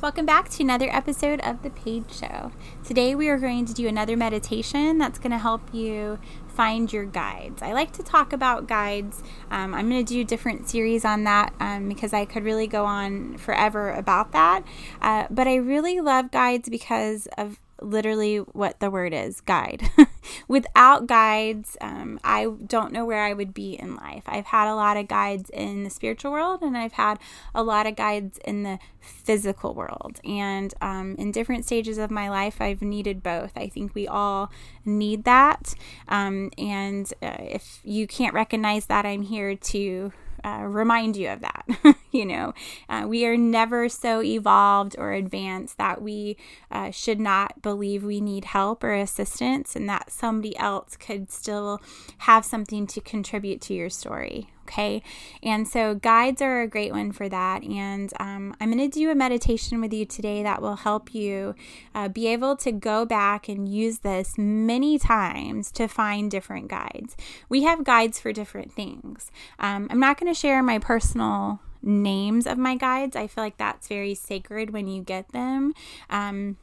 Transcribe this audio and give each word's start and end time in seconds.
Welcome 0.00 0.26
back 0.26 0.48
to 0.50 0.62
another 0.62 0.88
episode 0.92 1.40
of 1.40 1.64
The 1.64 1.70
Paige 1.70 2.12
Show. 2.12 2.52
Today 2.84 3.16
we 3.16 3.28
are 3.28 3.36
going 3.36 3.66
to 3.66 3.74
do 3.74 3.88
another 3.88 4.16
meditation 4.16 4.96
that's 4.96 5.18
going 5.18 5.32
to 5.32 5.38
help 5.38 5.74
you 5.74 6.20
find 6.46 6.92
your 6.92 7.04
guides. 7.04 7.62
I 7.62 7.72
like 7.72 7.90
to 7.94 8.04
talk 8.04 8.32
about 8.32 8.68
guides. 8.68 9.24
Um, 9.50 9.74
I'm 9.74 9.90
going 9.90 10.06
to 10.06 10.14
do 10.14 10.22
different 10.22 10.68
series 10.68 11.04
on 11.04 11.24
that 11.24 11.52
um, 11.58 11.88
because 11.88 12.12
I 12.12 12.26
could 12.26 12.44
really 12.44 12.68
go 12.68 12.84
on 12.84 13.38
forever 13.38 13.90
about 13.90 14.30
that. 14.30 14.62
Uh, 15.02 15.26
but 15.30 15.48
I 15.48 15.56
really 15.56 15.98
love 15.98 16.30
guides 16.30 16.68
because 16.68 17.26
of 17.36 17.58
literally 17.80 18.38
what 18.38 18.80
the 18.80 18.90
word 18.90 19.12
is 19.12 19.40
guide. 19.40 19.90
Without 20.48 21.06
guides, 21.06 21.76
um, 21.80 22.20
I 22.22 22.46
don't 22.66 22.92
know 22.92 23.04
where 23.04 23.24
I 23.24 23.32
would 23.32 23.54
be 23.54 23.74
in 23.74 23.96
life. 23.96 24.24
I've 24.26 24.46
had 24.46 24.70
a 24.70 24.74
lot 24.74 24.96
of 24.96 25.08
guides 25.08 25.50
in 25.50 25.84
the 25.84 25.90
spiritual 25.90 26.32
world 26.32 26.62
and 26.62 26.76
I've 26.76 26.92
had 26.92 27.18
a 27.54 27.62
lot 27.62 27.86
of 27.86 27.96
guides 27.96 28.38
in 28.44 28.62
the 28.62 28.78
physical 29.00 29.74
world. 29.74 30.20
And 30.24 30.74
um, 30.80 31.14
in 31.16 31.32
different 31.32 31.64
stages 31.64 31.98
of 31.98 32.10
my 32.10 32.28
life, 32.28 32.60
I've 32.60 32.82
needed 32.82 33.22
both. 33.22 33.52
I 33.56 33.68
think 33.68 33.94
we 33.94 34.06
all 34.06 34.50
need 34.84 35.24
that. 35.24 35.74
Um, 36.08 36.50
and 36.58 37.10
uh, 37.22 37.36
if 37.38 37.80
you 37.84 38.06
can't 38.06 38.34
recognize 38.34 38.86
that, 38.86 39.06
I'm 39.06 39.22
here 39.22 39.54
to 39.54 40.12
uh, 40.44 40.62
remind 40.62 41.16
you 41.16 41.28
of 41.30 41.40
that. 41.40 41.66
you 42.12 42.24
know, 42.24 42.54
uh, 42.88 43.04
we 43.06 43.26
are 43.26 43.36
never 43.36 43.88
so 43.88 44.22
evolved 44.22 44.96
or 44.98 45.12
advanced 45.12 45.78
that 45.78 46.00
we 46.00 46.36
uh, 46.70 46.90
should 46.90 47.20
not 47.20 47.60
believe 47.62 48.04
we 48.04 48.20
need 48.20 48.46
help 48.46 48.82
or 48.82 48.94
assistance 48.94 49.76
and 49.76 49.88
that 49.88 50.10
somebody 50.10 50.56
else 50.58 50.96
could 50.96 51.30
still 51.30 51.80
have 52.18 52.44
something 52.44 52.86
to 52.86 53.00
contribute 53.00 53.60
to 53.60 53.74
your 53.74 53.90
story. 53.90 54.50
Okay. 54.68 55.02
And 55.42 55.66
so 55.66 55.94
guides 55.94 56.42
are 56.42 56.60
a 56.60 56.68
great 56.68 56.92
one 56.92 57.10
for 57.10 57.26
that. 57.26 57.64
And 57.64 58.12
um, 58.20 58.54
I'm 58.60 58.70
going 58.70 58.90
to 58.90 58.98
do 58.98 59.10
a 59.10 59.14
meditation 59.14 59.80
with 59.80 59.94
you 59.94 60.04
today 60.04 60.42
that 60.42 60.60
will 60.60 60.76
help 60.76 61.14
you 61.14 61.54
uh, 61.94 62.08
be 62.08 62.26
able 62.26 62.54
to 62.56 62.70
go 62.70 63.06
back 63.06 63.48
and 63.48 63.66
use 63.66 64.00
this 64.00 64.34
many 64.36 64.98
times 64.98 65.72
to 65.72 65.88
find 65.88 66.30
different 66.30 66.68
guides. 66.68 67.16
We 67.48 67.62
have 67.62 67.82
guides 67.82 68.20
for 68.20 68.30
different 68.30 68.70
things. 68.70 69.30
Um, 69.58 69.88
I'm 69.90 70.00
not 70.00 70.20
going 70.20 70.32
to 70.32 70.38
share 70.38 70.62
my 70.62 70.78
personal 70.78 71.60
names 71.82 72.46
of 72.46 72.58
my 72.58 72.76
guides. 72.76 73.16
I 73.16 73.26
feel 73.26 73.44
like 73.44 73.58
that's 73.58 73.88
very 73.88 74.14
sacred 74.14 74.70
when 74.70 74.86
you 74.86 75.02
get 75.02 75.32
them. 75.32 75.74
Um, 76.10 76.56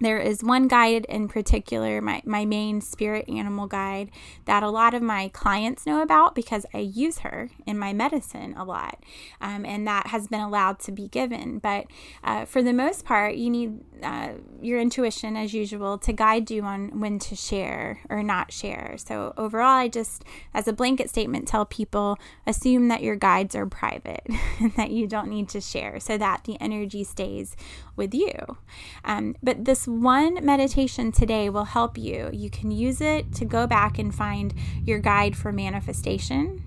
there 0.00 0.18
is 0.18 0.44
one 0.44 0.68
guide 0.68 1.06
in 1.08 1.26
particular, 1.26 2.00
my, 2.00 2.22
my 2.24 2.44
main 2.44 2.80
spirit 2.80 3.28
animal 3.28 3.66
guide, 3.66 4.10
that 4.44 4.62
a 4.62 4.70
lot 4.70 4.94
of 4.94 5.02
my 5.02 5.28
clients 5.28 5.86
know 5.86 6.02
about 6.02 6.36
because 6.36 6.64
I 6.72 6.78
use 6.78 7.20
her 7.20 7.50
in 7.66 7.78
my 7.78 7.92
medicine 7.92 8.54
a 8.56 8.64
lot. 8.64 9.02
Um, 9.40 9.64
and 9.64 9.86
that 9.88 10.08
has 10.08 10.28
been 10.28 10.40
allowed 10.40 10.78
to 10.80 10.92
be 10.92 11.08
given. 11.08 11.58
But 11.58 11.86
uh, 12.22 12.44
for 12.44 12.62
the 12.62 12.72
most 12.72 13.04
part, 13.04 13.34
you 13.34 13.50
need 13.50 13.80
uh, 14.02 14.32
your 14.60 14.80
intuition, 14.80 15.36
as 15.36 15.52
usual, 15.54 15.98
to 15.98 16.12
guide 16.12 16.50
you 16.50 16.62
on 16.62 17.00
when 17.00 17.18
to 17.20 17.36
share 17.36 18.00
or 18.08 18.22
not 18.22 18.52
share. 18.52 18.96
So, 18.98 19.34
overall, 19.36 19.78
I 19.78 19.88
just, 19.88 20.24
as 20.54 20.68
a 20.68 20.72
blanket 20.72 21.10
statement, 21.10 21.48
tell 21.48 21.64
people 21.64 22.18
assume 22.46 22.88
that 22.88 23.02
your 23.02 23.16
guides 23.16 23.54
are 23.54 23.66
private 23.66 24.26
and 24.60 24.74
that 24.74 24.90
you 24.90 25.06
don't 25.06 25.28
need 25.28 25.48
to 25.50 25.60
share 25.60 26.00
so 26.00 26.18
that 26.18 26.44
the 26.44 26.60
energy 26.60 27.04
stays 27.04 27.56
with 27.96 28.14
you. 28.14 28.58
Um, 29.04 29.36
but 29.42 29.64
this 29.64 29.86
one 29.86 30.44
meditation 30.44 31.12
today 31.12 31.50
will 31.50 31.64
help 31.64 31.98
you. 31.98 32.30
You 32.32 32.50
can 32.50 32.70
use 32.70 33.00
it 33.00 33.32
to 33.34 33.44
go 33.44 33.66
back 33.66 33.98
and 33.98 34.14
find 34.14 34.54
your 34.84 34.98
guide 34.98 35.36
for 35.36 35.52
manifestation, 35.52 36.62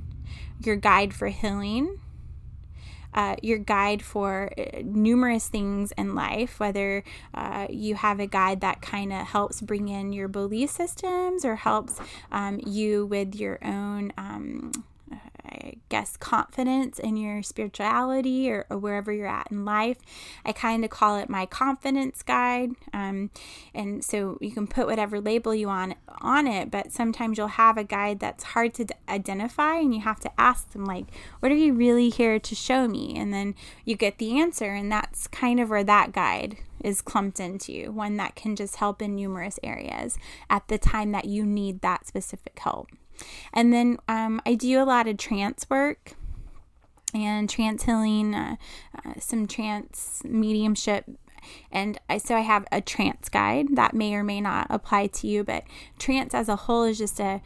your 0.64 0.76
guide 0.76 1.14
for 1.14 1.28
healing. 1.28 2.00
Uh, 3.14 3.36
your 3.42 3.58
guide 3.58 4.02
for 4.02 4.52
uh, 4.58 4.82
numerous 4.84 5.48
things 5.48 5.92
in 5.98 6.16
life, 6.16 6.60
whether 6.60 7.04
uh, 7.34 7.68
you 7.70 7.96
have 7.96 8.20
a 8.20 8.28
guide 8.28 8.62
that 8.62 8.82
kind 8.82 9.12
of 9.12 9.28
helps 9.28 9.62
bring 9.62 9.90
in 9.90 10.14
your 10.14 10.28
belief 10.28 10.70
systems 10.70 11.44
or 11.44 11.56
helps 11.56 12.00
um, 12.32 12.60
you 12.66 13.06
with 13.06 13.36
your 13.36 13.60
own 13.64 14.14
um, 14.18 14.72
I 15.46 15.76
guess, 15.90 16.18
confidence 16.18 17.00
in 17.00 17.18
your 17.18 17.44
spirituality 17.44 18.50
or, 18.52 18.66
or 18.70 18.78
wherever 18.78 19.12
you're 19.12 19.28
at 19.28 19.52
in 19.52 19.66
life. 19.66 19.98
I 20.46 20.52
kind 20.52 20.84
of 20.84 20.90
call 20.90 21.18
it 21.18 21.30
my 21.30 21.46
confidence 21.46 22.22
guide. 22.22 22.72
Um, 22.94 23.32
and 23.74 24.04
so 24.04 24.38
you 24.42 24.52
can 24.52 24.68
put 24.68 24.88
whatever 24.88 25.20
label 25.20 25.56
you 25.56 25.68
want 25.68 25.98
on 26.22 26.48
it, 26.48 26.72
but 26.72 26.92
sometimes 26.92 27.38
you'll 27.38 27.48
have 27.48 27.78
a 27.78 27.84
guide 27.84 28.20
that's 28.20 28.44
hard 28.44 28.74
to 28.76 28.86
d- 28.86 28.96
identify 29.10 29.76
and 29.76 29.94
you 29.94 30.02
have 30.02 30.20
to 30.22 30.32
ask 30.40 30.72
them, 30.72 30.86
like, 30.86 31.06
what 31.40 31.52
are 31.52 31.56
you 31.56 31.74
really 31.74 32.10
here 32.10 32.40
to 32.40 32.56
show 32.56 32.88
me? 32.88 33.14
And 33.16 33.34
then 33.34 33.56
you 33.86 33.96
get 33.96 34.18
the 34.18 34.40
answer, 34.40 34.74
and 34.74 34.92
that's 34.92 35.28
kind 35.28 35.60
of 35.60 35.70
where 35.70 35.84
that 35.84 36.12
guide 36.12 36.58
is 36.84 37.02
clumped 37.02 37.40
into, 37.40 37.92
one 37.92 38.18
that 38.18 38.36
can 38.36 38.56
just 38.56 38.78
help 38.78 39.02
in 39.02 39.16
numerous 39.16 39.60
areas 39.64 40.18
at 40.50 40.68
the 40.68 40.78
time 40.78 41.12
that 41.12 41.26
you 41.26 41.46
need 41.46 41.82
that 41.82 42.08
specific 42.08 42.58
help. 42.60 42.90
And 43.54 43.74
then 43.74 43.98
um, 44.08 44.42
I 44.46 44.56
do 44.56 44.82
a 44.82 44.86
lot 44.86 45.08
of 45.08 45.18
trance 45.18 45.66
work 45.70 46.14
and 47.14 47.50
trance 47.50 47.84
healing, 47.84 48.34
uh, 48.34 48.56
uh, 49.06 49.14
some 49.20 49.48
trance 49.48 50.22
mediumship. 50.26 51.06
And 51.72 52.00
I, 52.10 52.18
so 52.18 52.36
I 52.36 52.42
have 52.42 52.66
a 52.72 52.82
trance 52.82 53.28
guide 53.30 53.76
that 53.76 53.94
may 53.94 54.14
or 54.14 54.24
may 54.24 54.42
not 54.42 54.68
apply 54.70 55.08
to 55.08 55.28
you, 55.28 55.44
but 55.44 55.64
trance 55.98 56.34
as 56.34 56.48
a 56.50 56.56
whole 56.56 56.84
is 56.84 56.98
just 56.98 57.20
a 57.20 57.42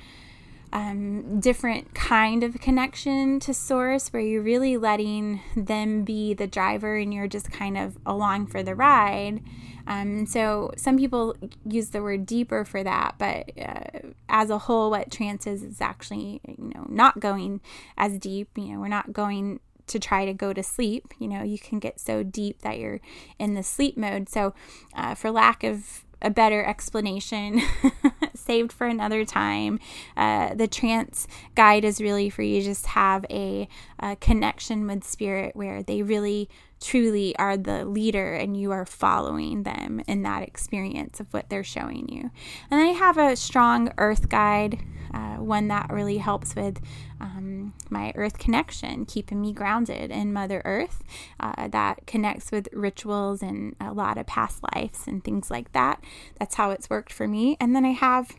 um, 0.74 1.40
different 1.40 1.96
kind 1.96 2.44
of 2.44 2.59
connection 2.59 3.40
to 3.40 3.53
source 3.53 4.12
where 4.12 4.22
you're 4.22 4.41
really 4.41 4.75
letting 4.75 5.40
them 5.56 6.03
be 6.03 6.34
the 6.34 6.47
driver 6.47 6.97
and 6.97 7.14
you're 7.14 7.30
just 7.30 7.50
kind 7.50 7.78
of 7.78 7.97
along 8.06 8.47
for 8.47 8.62
the 8.62 8.75
ride. 8.75 9.41
Um, 9.88 10.25
so 10.25 10.72
some 10.78 10.97
people 10.97 11.35
use 11.66 11.90
the 11.90 12.01
word 12.01 12.25
deeper 12.25 12.66
for 12.66 12.84
that, 12.84 13.16
but 13.18 13.51
uh, 13.59 14.09
as 14.29 14.50
a 14.50 14.57
whole, 14.57 14.90
what 14.90 15.12
trance 15.12 15.47
is 15.47 15.63
is 15.63 15.81
actually 15.81 16.41
you 16.47 16.72
know 16.73 16.85
not 16.90 17.19
going 17.19 17.62
as 17.97 18.18
deep. 18.18 18.50
You 18.56 18.73
know, 18.73 18.79
we're 18.79 18.88
not 18.88 19.13
going 19.13 19.59
to 19.88 20.00
try 20.00 20.25
to 20.25 20.34
go 20.34 20.53
to 20.53 20.63
sleep. 20.63 21.13
You 21.19 21.28
know, 21.28 21.44
you 21.44 21.59
can 21.59 21.79
get 21.79 22.00
so 22.00 22.23
deep 22.23 22.62
that 22.62 22.79
you're 22.79 23.01
in 23.38 23.53
the 23.53 23.63
sleep 23.63 23.97
mode. 23.97 24.29
So, 24.29 24.53
uh, 24.96 25.16
for 25.16 25.31
lack 25.31 25.63
of 25.63 26.06
a 26.22 26.29
better 26.29 26.66
explanation 26.66 27.62
saved 28.34 28.72
for 28.72 28.88
another 28.88 29.25
time. 29.25 29.79
Uh, 30.17 30.56
the 30.56 30.67
trance 30.67 31.28
guide 31.53 31.85
is 31.85 32.02
really 32.02 32.29
for 32.29 32.41
you 32.41 32.63
just 32.63 32.88
have 32.88 33.25
a, 33.29 33.67
a 34.00 34.16
connection 34.16 34.88
with 34.88 35.03
spirit 35.03 35.56
where 35.56 35.84
they 35.84 36.02
really 36.02 36.50
truly 36.81 37.36
are 37.38 37.58
the 37.58 37.86
leader 37.86 38.34
and 38.34 38.58
you 38.58 38.72
are 38.72 38.86
following 38.86 39.63
them 39.63 40.02
in 40.08 40.24
that 40.24 40.44
experience 40.44 41.19
of 41.19 41.34
what 41.34 41.50
they're 41.50 41.63
showing 41.63 42.08
you. 42.09 42.31
And 42.69 42.81
I 42.81 42.88
have 42.88 43.18
a 43.18 43.36
strong 43.36 43.91
earth 43.97 44.30
guide, 44.30 44.80
uh, 45.14 45.35
one 45.35 45.68
that 45.69 45.90
really 45.91 46.18
helps 46.18 46.56
with 46.56 46.81
um, 47.22 47.74
my 47.90 48.12
earth 48.16 48.38
connection, 48.38 49.06
keeping 49.06 49.41
me 49.41 49.53
grounded 49.53 50.12
in 50.12 50.34
Mother 50.34 50.62
Earth, 50.66 51.03
uh, 51.40 51.68
that 51.69 52.06
connects 52.06 52.52
with 52.52 52.68
rituals 52.74 53.41
and 53.41 53.75
a 53.80 53.94
lot 53.94 54.18
of 54.18 54.28
past 54.28 54.62
lives 54.75 55.08
and 55.08 55.24
things 55.24 55.50
like 55.50 55.72
that. 55.72 56.03
That's 56.40 56.56
how 56.56 56.72
it's 56.72 56.90
worked 56.90 57.14
for 57.14 57.28
me. 57.28 57.58
And 57.59 57.75
then 57.75 57.85
I 57.85 57.91
have 57.91 58.35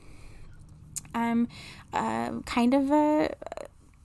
um, 1.15 1.49
uh, 1.93 2.41
kind 2.45 2.75
of 2.75 2.91
a 2.91 3.35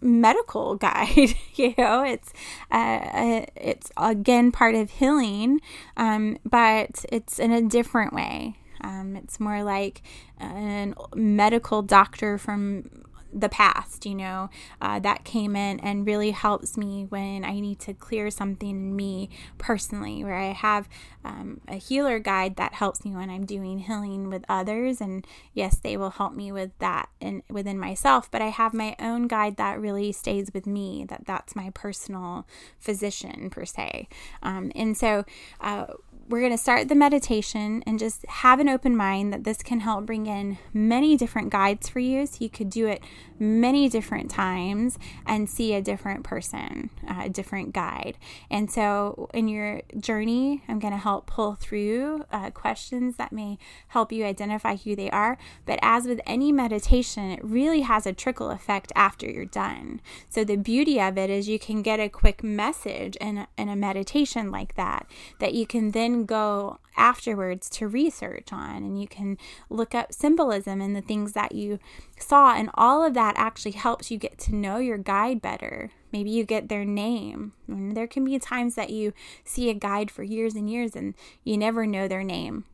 medical 0.02 0.76
guide 0.86 1.36
you 1.56 1.74
know? 1.78 2.04
It's 2.04 2.34
uh, 2.72 2.76
uh, 2.76 3.46
it's 3.56 3.92
again 3.98 4.52
part 4.52 4.76
of 4.76 4.90
healing 4.92 5.62
um, 5.98 6.38
but 6.46 7.06
it's 7.12 7.40
in 7.40 7.52
a 7.52 7.62
different 7.62 8.14
way. 8.14 8.56
Um, 8.84 9.16
it's 9.16 9.40
more 9.40 9.64
like 9.64 10.02
a 10.40 10.94
medical 11.16 11.84
doctor 11.84 12.40
from 12.40 12.90
the 13.34 13.50
past, 13.50 14.06
you 14.06 14.16
know, 14.16 14.50
uh, 14.82 15.00
that 15.00 15.24
came 15.24 15.56
in 15.56 15.80
and 15.80 16.06
really 16.06 16.32
helps 16.32 16.78
me 16.78 17.06
when 17.10 17.44
I 17.44 17.60
need 17.60 17.80
to 17.82 17.94
clear 17.94 18.30
something 18.30 18.70
in 18.70 18.96
me 18.96 19.30
personally, 19.58 20.24
where 20.24 20.36
I 20.36 20.54
have 20.54 20.88
um, 21.24 21.62
a 21.68 21.76
healer 21.76 22.20
guide 22.20 22.56
that 22.56 22.74
helps 22.74 23.04
me 23.06 23.12
when 23.12 23.30
I'm 23.30 23.46
doing 23.46 23.80
healing 23.80 24.30
with 24.30 24.44
others. 24.50 25.02
And 25.02 25.26
yes, 25.54 25.78
they 25.78 25.98
will 25.98 26.12
help 26.12 26.34
me 26.34 26.52
with 26.52 26.72
that 26.80 27.10
and 27.20 27.44
within 27.50 27.80
myself, 27.80 28.30
but 28.30 28.42
I 28.42 28.48
have 28.48 28.74
my 28.74 28.96
own 29.00 29.28
guide 29.28 29.58
that 29.58 29.80
really 29.80 30.12
stays 30.12 30.52
with 30.54 30.66
me, 30.66 31.06
that 31.10 31.26
that's 31.26 31.56
my 31.56 31.70
personal 31.74 32.48
physician 32.80 33.50
per 33.50 33.66
se. 33.66 34.08
Um, 34.42 34.72
and 34.76 34.98
so, 34.98 35.26
uh, 35.60 35.86
we're 36.32 36.40
going 36.40 36.52
to 36.52 36.58
start 36.58 36.88
the 36.88 36.96
meditation 36.96 37.84
and 37.86 38.00
just 38.00 38.26
have 38.26 38.62
an 38.62 38.70
open 38.70 38.96
mind 38.96 39.34
that 39.34 39.44
this 39.44 39.62
can 39.62 39.82
help 39.82 40.06
bring 40.06 40.28
in 40.28 40.58
many 40.74 41.18
different 41.18 41.50
guides 41.50 41.90
for 41.90 42.00
you. 42.00 42.26
So 42.26 42.38
you 42.40 42.50
could 42.50 42.70
do 42.70 42.88
it 42.88 43.04
many 43.42 43.90
different 43.90 44.30
times 44.30 45.00
and 45.26 45.50
see 45.50 45.74
a 45.74 45.82
different 45.82 46.24
person, 46.24 46.92
uh, 47.10 47.24
a 47.26 47.30
different 47.30 47.74
guide. 47.74 48.16
And 48.52 48.70
so, 48.70 49.30
in 49.34 49.48
your 49.48 49.82
journey, 50.00 50.64
I'm 50.68 50.78
going 50.78 50.94
to 50.94 51.00
help 51.00 51.26
pull 51.26 51.56
through 51.56 52.26
uh, 52.32 52.52
questions 52.52 53.18
that 53.18 53.32
may 53.32 53.58
help 53.88 54.12
you 54.12 54.26
identify 54.26 54.76
who 54.76 54.96
they 54.96 55.10
are. 55.10 55.40
But 55.66 55.80
as 55.82 56.06
with 56.06 56.22
any 56.28 56.52
meditation, 56.52 57.32
it 57.32 57.44
really 57.44 57.82
has 57.82 58.06
a 58.06 58.14
trickle 58.14 58.52
effect 58.52 58.92
after 58.96 59.28
you're 59.28 59.46
done. 59.46 60.02
So, 60.30 60.44
the 60.44 60.56
beauty 60.56 61.02
of 61.02 61.18
it 61.18 61.32
is 61.32 61.50
you 61.50 61.60
can 61.60 61.82
get 61.82 62.00
a 62.00 62.10
quick 62.10 62.44
message 62.44 63.16
in 63.16 63.48
in 63.58 63.70
a 63.70 63.76
meditation 63.76 64.52
like 64.52 64.76
that, 64.76 65.08
that 65.40 65.56
you 65.56 65.66
can 65.66 65.92
then 65.92 66.26
go 66.26 66.78
afterwards 66.98 67.70
to 67.70 67.88
research 67.88 68.52
on 68.52 68.78
and 68.78 69.02
you 69.02 69.08
can 69.08 69.38
look 69.70 69.96
up 69.96 70.14
symbolism 70.14 70.82
and 70.82 70.96
the 70.96 71.02
things 71.02 71.34
that 71.34 71.54
you 71.54 71.80
saw 72.20 72.54
and 72.54 72.70
all 72.76 73.04
of 73.04 73.14
that 73.14 73.31
actually 73.38 73.72
helps 73.72 74.12
you 74.12 74.18
get 74.18 74.38
to 74.40 74.56
know 74.56 74.78
your 74.78 74.98
guide 74.98 75.42
better. 75.42 75.92
Maybe 76.12 76.30
you 76.30 76.44
get 76.44 76.70
their 76.70 76.86
name. 76.86 77.54
And 77.68 77.96
there 77.96 78.08
can 78.08 78.26
be 78.26 78.38
times 78.40 78.76
that 78.76 78.90
you 78.90 79.14
see 79.44 79.70
a 79.70 79.74
guide 79.74 80.12
for 80.12 80.24
years 80.24 80.56
and 80.56 80.70
years 80.70 80.96
and 80.96 81.16
you 81.44 81.58
never 81.58 81.86
know 81.86 82.08
their 82.08 82.24
name 82.24 82.66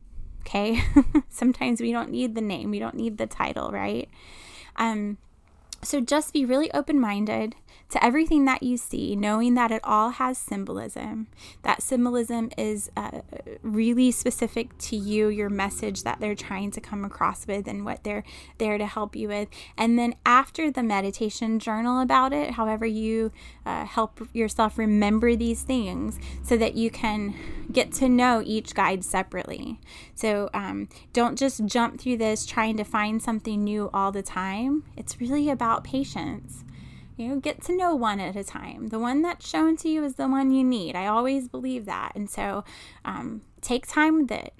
okay? 0.48 0.82
Sometimes 1.28 1.80
we 1.80 1.92
don't 1.92 2.10
need 2.10 2.34
the 2.34 2.40
name. 2.40 2.70
We 2.70 2.78
don't 2.78 2.94
need 2.94 3.18
the 3.18 3.26
title 3.26 3.70
right? 3.70 4.08
Um 4.76 5.18
so 5.82 6.00
just 6.00 6.32
be 6.32 6.44
really 6.44 6.72
open 6.72 7.00
minded 7.00 7.54
to 7.90 8.04
everything 8.04 8.44
that 8.44 8.62
you 8.62 8.76
see, 8.76 9.16
knowing 9.16 9.54
that 9.54 9.70
it 9.70 9.80
all 9.82 10.10
has 10.10 10.36
symbolism. 10.36 11.26
That 11.62 11.82
symbolism 11.82 12.50
is 12.58 12.90
uh, 12.96 13.22
really 13.62 14.10
specific 14.10 14.76
to 14.78 14.96
you, 14.96 15.28
your 15.28 15.48
message 15.48 16.02
that 16.02 16.20
they're 16.20 16.34
trying 16.34 16.70
to 16.72 16.80
come 16.80 17.04
across 17.04 17.46
with, 17.46 17.66
and 17.66 17.84
what 17.84 18.04
they're 18.04 18.24
there 18.58 18.76
to 18.76 18.86
help 18.86 19.16
you 19.16 19.28
with. 19.28 19.48
And 19.76 19.98
then 19.98 20.16
after 20.26 20.70
the 20.70 20.82
meditation, 20.82 21.58
journal 21.58 22.00
about 22.00 22.32
it, 22.32 22.52
however, 22.52 22.84
you 22.84 23.32
uh, 23.64 23.86
help 23.86 24.20
yourself 24.34 24.76
remember 24.76 25.34
these 25.34 25.62
things 25.62 26.18
so 26.42 26.56
that 26.58 26.74
you 26.74 26.90
can 26.90 27.34
get 27.72 27.92
to 27.92 28.08
know 28.08 28.42
each 28.44 28.74
guide 28.74 29.04
separately. 29.04 29.78
So 30.14 30.50
um, 30.52 30.88
don't 31.12 31.38
just 31.38 31.64
jump 31.66 32.00
through 32.00 32.18
this 32.18 32.44
trying 32.44 32.76
to 32.78 32.84
find 32.84 33.22
something 33.22 33.64
new 33.64 33.90
all 33.94 34.12
the 34.12 34.22
time. 34.22 34.84
It's 34.96 35.20
really 35.20 35.48
about 35.48 35.67
patience. 35.84 36.64
You 37.16 37.28
know, 37.28 37.40
get 37.40 37.62
to 37.64 37.76
know 37.76 37.96
one 37.96 38.20
at 38.20 38.36
a 38.36 38.44
time. 38.44 38.88
The 38.88 38.98
one 38.98 39.22
that's 39.22 39.48
shown 39.48 39.76
to 39.78 39.88
you 39.88 40.04
is 40.04 40.14
the 40.14 40.28
one 40.28 40.52
you 40.52 40.62
need. 40.62 40.94
I 40.94 41.06
always 41.06 41.48
believe 41.48 41.84
that. 41.86 42.12
And 42.14 42.30
so 42.30 42.64
um, 43.04 43.42
take 43.60 43.88
time 43.88 44.20
with 44.20 44.30
it. 44.30 44.54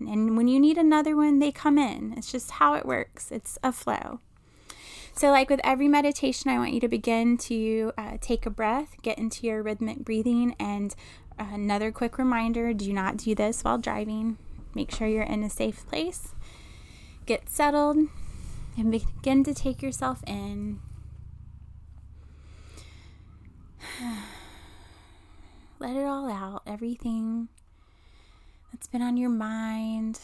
And 0.00 0.36
when 0.36 0.46
you 0.46 0.60
need 0.60 0.76
another 0.76 1.16
one, 1.16 1.38
they 1.38 1.50
come 1.50 1.78
in. 1.78 2.12
It's 2.16 2.30
just 2.30 2.52
how 2.52 2.74
it 2.74 2.84
works, 2.84 3.32
it's 3.32 3.58
a 3.62 3.72
flow. 3.72 4.20
So, 5.14 5.30
like 5.30 5.48
with 5.48 5.60
every 5.64 5.88
meditation, 5.88 6.50
I 6.50 6.58
want 6.58 6.74
you 6.74 6.80
to 6.80 6.88
begin 6.88 7.38
to 7.38 7.92
uh, 7.96 8.18
take 8.20 8.44
a 8.44 8.50
breath, 8.50 8.96
get 9.00 9.16
into 9.16 9.46
your 9.46 9.62
rhythmic 9.62 10.04
breathing. 10.04 10.54
And 10.60 10.94
another 11.38 11.90
quick 11.90 12.18
reminder 12.18 12.74
do 12.74 12.92
not 12.92 13.16
do 13.16 13.34
this 13.34 13.62
while 13.62 13.78
driving. 13.78 14.36
Make 14.74 14.90
sure 14.90 15.08
you're 15.08 15.22
in 15.22 15.42
a 15.42 15.48
safe 15.48 15.88
place. 15.88 16.34
Get 17.24 17.48
settled 17.48 18.08
and 18.76 18.90
begin 18.90 19.44
to 19.44 19.54
take 19.54 19.82
yourself 19.82 20.22
in 20.26 20.80
Let 25.78 25.96
it 25.96 26.04
all 26.04 26.30
out, 26.30 26.62
everything 26.66 27.48
that's 28.72 28.86
been 28.86 29.02
on 29.02 29.16
your 29.16 29.30
mind 29.30 30.20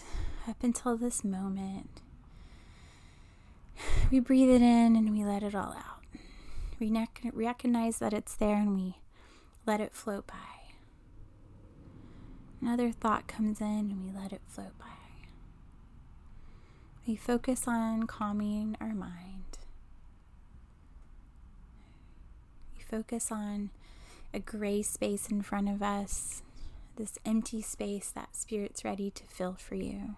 up 0.49 0.63
until 0.63 0.97
this 0.97 1.25
moment. 1.25 2.01
We 4.11 4.21
breathe 4.21 4.51
it 4.51 4.63
in 4.63 4.97
and 4.97 5.13
we 5.13 5.25
let 5.25 5.43
it 5.43 5.55
all 5.55 5.75
out. 5.77 6.05
We 6.79 6.93
recognize 7.33 7.99
that 7.99 8.13
it's 8.13 8.35
there 8.35 8.57
and 8.57 8.75
we 8.75 8.97
let 9.67 9.81
it 9.81 9.95
float 9.95 10.27
by. 10.27 10.35
Another 12.61 12.93
thought 12.93 13.27
comes 13.27 13.61
in 13.61 13.67
and 13.67 14.05
we 14.05 14.11
let 14.19 14.33
it 14.33 14.43
float 14.47 14.79
by. 14.79 15.02
We 17.07 17.17
focus 17.17 17.67
on 17.67 18.05
calming 18.05 18.77
our 18.81 18.95
mind. 18.95 19.59
We 22.77 22.85
focus 22.85 23.33
on 23.33 23.71
a 24.33 24.39
gray 24.39 24.83
space 24.83 25.29
in 25.29 25.43
front 25.43 25.69
of 25.69 25.83
us, 25.83 26.43
this 26.95 27.19
empty 27.27 27.61
space 27.61 28.13
that 28.13 28.37
Spirit's 28.37 28.85
ready 28.85 29.11
to 29.11 29.25
fill 29.25 29.55
for 29.55 29.75
you. 29.75 30.15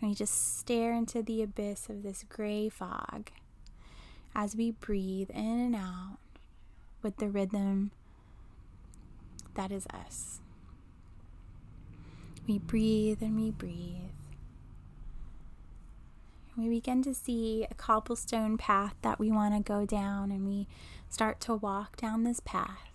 And 0.00 0.10
we 0.10 0.14
just 0.16 0.58
stare 0.58 0.92
into 0.92 1.22
the 1.22 1.42
abyss 1.42 1.88
of 1.88 2.02
this 2.02 2.24
gray 2.28 2.68
fog 2.68 3.30
as 4.34 4.56
we 4.56 4.72
breathe 4.72 5.30
in 5.30 5.60
and 5.60 5.76
out 5.76 6.18
with 7.02 7.18
the 7.18 7.28
rhythm 7.28 7.92
that 9.54 9.70
is 9.70 9.86
us. 9.86 10.40
We 12.48 12.58
breathe 12.58 13.22
and 13.22 13.36
we 13.40 13.52
breathe 13.52 14.10
we 16.56 16.68
begin 16.68 17.02
to 17.02 17.14
see 17.14 17.66
a 17.70 17.74
cobblestone 17.74 18.56
path 18.56 18.94
that 19.02 19.18
we 19.18 19.30
want 19.30 19.54
to 19.54 19.60
go 19.60 19.84
down, 19.84 20.30
and 20.30 20.46
we 20.46 20.68
start 21.08 21.40
to 21.40 21.54
walk 21.54 21.96
down 21.96 22.24
this 22.24 22.40
path. 22.40 22.90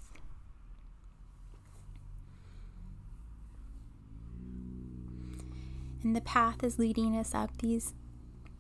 And 6.04 6.16
the 6.16 6.22
path 6.22 6.64
is 6.64 6.80
leading 6.80 7.16
us 7.18 7.36
up 7.36 7.58
these 7.58 7.94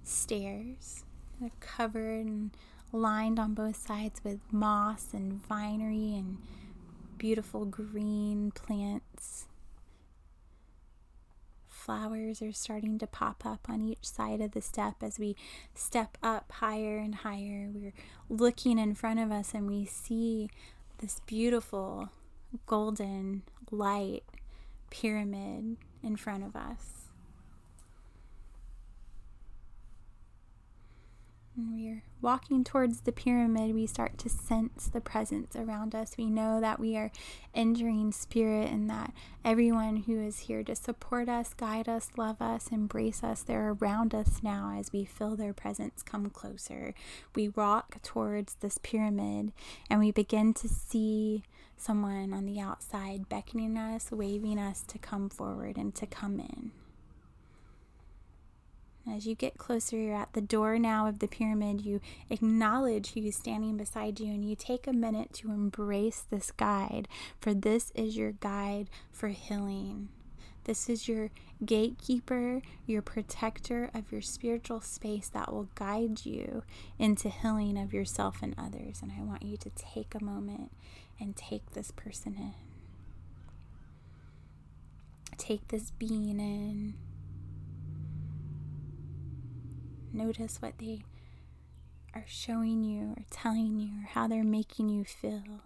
stairs 0.03 1.05
that 1.39 1.47
are 1.47 1.51
covered 1.59 2.25
and 2.25 2.51
lined 2.91 3.39
on 3.39 3.53
both 3.53 3.77
sides 3.77 4.21
with 4.23 4.39
moss 4.51 5.13
and 5.13 5.45
vinery 5.45 6.15
and 6.15 6.37
beautiful 7.17 7.65
green 7.65 8.51
plants 8.51 9.45
flowers 11.79 12.41
are 12.41 12.51
starting 12.51 12.99
to 12.99 13.07
pop 13.07 13.45
up 13.45 13.67
on 13.69 13.81
each 13.81 14.03
side 14.05 14.41
of 14.41 14.51
the 14.51 14.61
step 14.61 14.95
as 15.01 15.17
we 15.17 15.35
step 15.73 16.17
up 16.21 16.51
higher 16.51 16.97
and 16.97 17.15
higher. 17.15 17.69
We're 17.73 17.93
looking 18.29 18.77
in 18.77 18.93
front 18.95 19.19
of 19.19 19.31
us 19.31 19.53
and 19.53 19.65
we 19.65 19.85
see 19.85 20.49
this 20.99 21.21
beautiful 21.25 22.09
golden 22.65 23.43
light 23.71 24.23
pyramid 24.89 25.77
in 26.03 26.15
front 26.15 26.43
of 26.43 26.55
us. 26.55 26.98
We're 31.67 32.03
walking 32.21 32.63
towards 32.63 33.01
the 33.01 33.11
pyramid, 33.11 33.75
we 33.75 33.85
start 33.85 34.17
to 34.19 34.29
sense 34.29 34.87
the 34.87 35.01
presence 35.01 35.55
around 35.55 35.93
us. 35.93 36.15
We 36.17 36.29
know 36.29 36.61
that 36.61 36.79
we 36.79 36.95
are 36.95 37.11
entering 37.53 38.13
spirit 38.13 38.71
and 38.71 38.89
that 38.89 39.13
everyone 39.43 39.97
who 40.03 40.21
is 40.21 40.39
here 40.39 40.63
to 40.63 40.75
support 40.75 41.27
us, 41.27 41.53
guide 41.53 41.89
us, 41.89 42.11
love 42.15 42.41
us, 42.41 42.69
embrace 42.71 43.23
us, 43.23 43.41
they're 43.43 43.71
around 43.71 44.15
us 44.15 44.39
now 44.41 44.73
as 44.77 44.93
we 44.93 45.03
feel 45.03 45.35
their 45.35 45.53
presence 45.53 46.01
come 46.01 46.29
closer. 46.29 46.93
We 47.35 47.49
walk 47.49 48.01
towards 48.03 48.55
this 48.55 48.77
pyramid 48.81 49.51
and 49.89 49.99
we 49.99 50.11
begin 50.11 50.53
to 50.55 50.69
see 50.69 51.43
someone 51.75 52.33
on 52.33 52.45
the 52.45 52.59
outside 52.61 53.27
beckoning 53.27 53.77
us, 53.77 54.11
waving 54.11 54.59
us 54.59 54.83
to 54.87 54.97
come 54.97 55.29
forward 55.29 55.77
and 55.77 55.93
to 55.95 56.05
come 56.05 56.39
in. 56.39 56.71
As 59.07 59.25
you 59.25 59.35
get 59.35 59.57
closer, 59.57 59.97
you're 59.97 60.15
at 60.15 60.33
the 60.33 60.41
door 60.41 60.77
now 60.77 61.07
of 61.07 61.19
the 61.19 61.27
pyramid. 61.27 61.81
You 61.81 61.99
acknowledge 62.29 63.13
who's 63.13 63.35
standing 63.35 63.77
beside 63.77 64.19
you 64.19 64.27
and 64.27 64.47
you 64.47 64.55
take 64.55 64.87
a 64.87 64.93
minute 64.93 65.33
to 65.35 65.51
embrace 65.51 66.25
this 66.29 66.51
guide, 66.51 67.07
for 67.39 67.53
this 67.53 67.91
is 67.95 68.17
your 68.17 68.33
guide 68.33 68.89
for 69.11 69.29
healing. 69.29 70.09
This 70.65 70.89
is 70.89 71.07
your 71.07 71.31
gatekeeper, 71.65 72.61
your 72.85 73.01
protector 73.01 73.89
of 73.93 74.11
your 74.11 74.21
spiritual 74.21 74.81
space 74.81 75.27
that 75.29 75.51
will 75.51 75.69
guide 75.73 76.25
you 76.25 76.63
into 76.99 77.29
healing 77.29 77.77
of 77.77 77.93
yourself 77.93 78.43
and 78.43 78.53
others. 78.57 78.99
And 79.01 79.11
I 79.17 79.23
want 79.23 79.43
you 79.43 79.57
to 79.57 79.71
take 79.71 80.13
a 80.13 80.23
moment 80.23 80.71
and 81.19 81.35
take 81.35 81.71
this 81.71 81.91
person 81.91 82.35
in. 82.37 82.53
Take 85.37 85.69
this 85.69 85.91
being 85.91 86.39
in 86.39 86.93
Notice 90.11 90.61
what 90.61 90.77
they 90.79 91.03
are 92.15 92.25
showing 92.27 92.83
you 92.83 93.13
or 93.17 93.23
telling 93.29 93.79
you 93.79 94.01
or 94.01 94.07
how 94.07 94.27
they're 94.27 94.43
making 94.43 94.89
you 94.89 95.03
feel. 95.03 95.61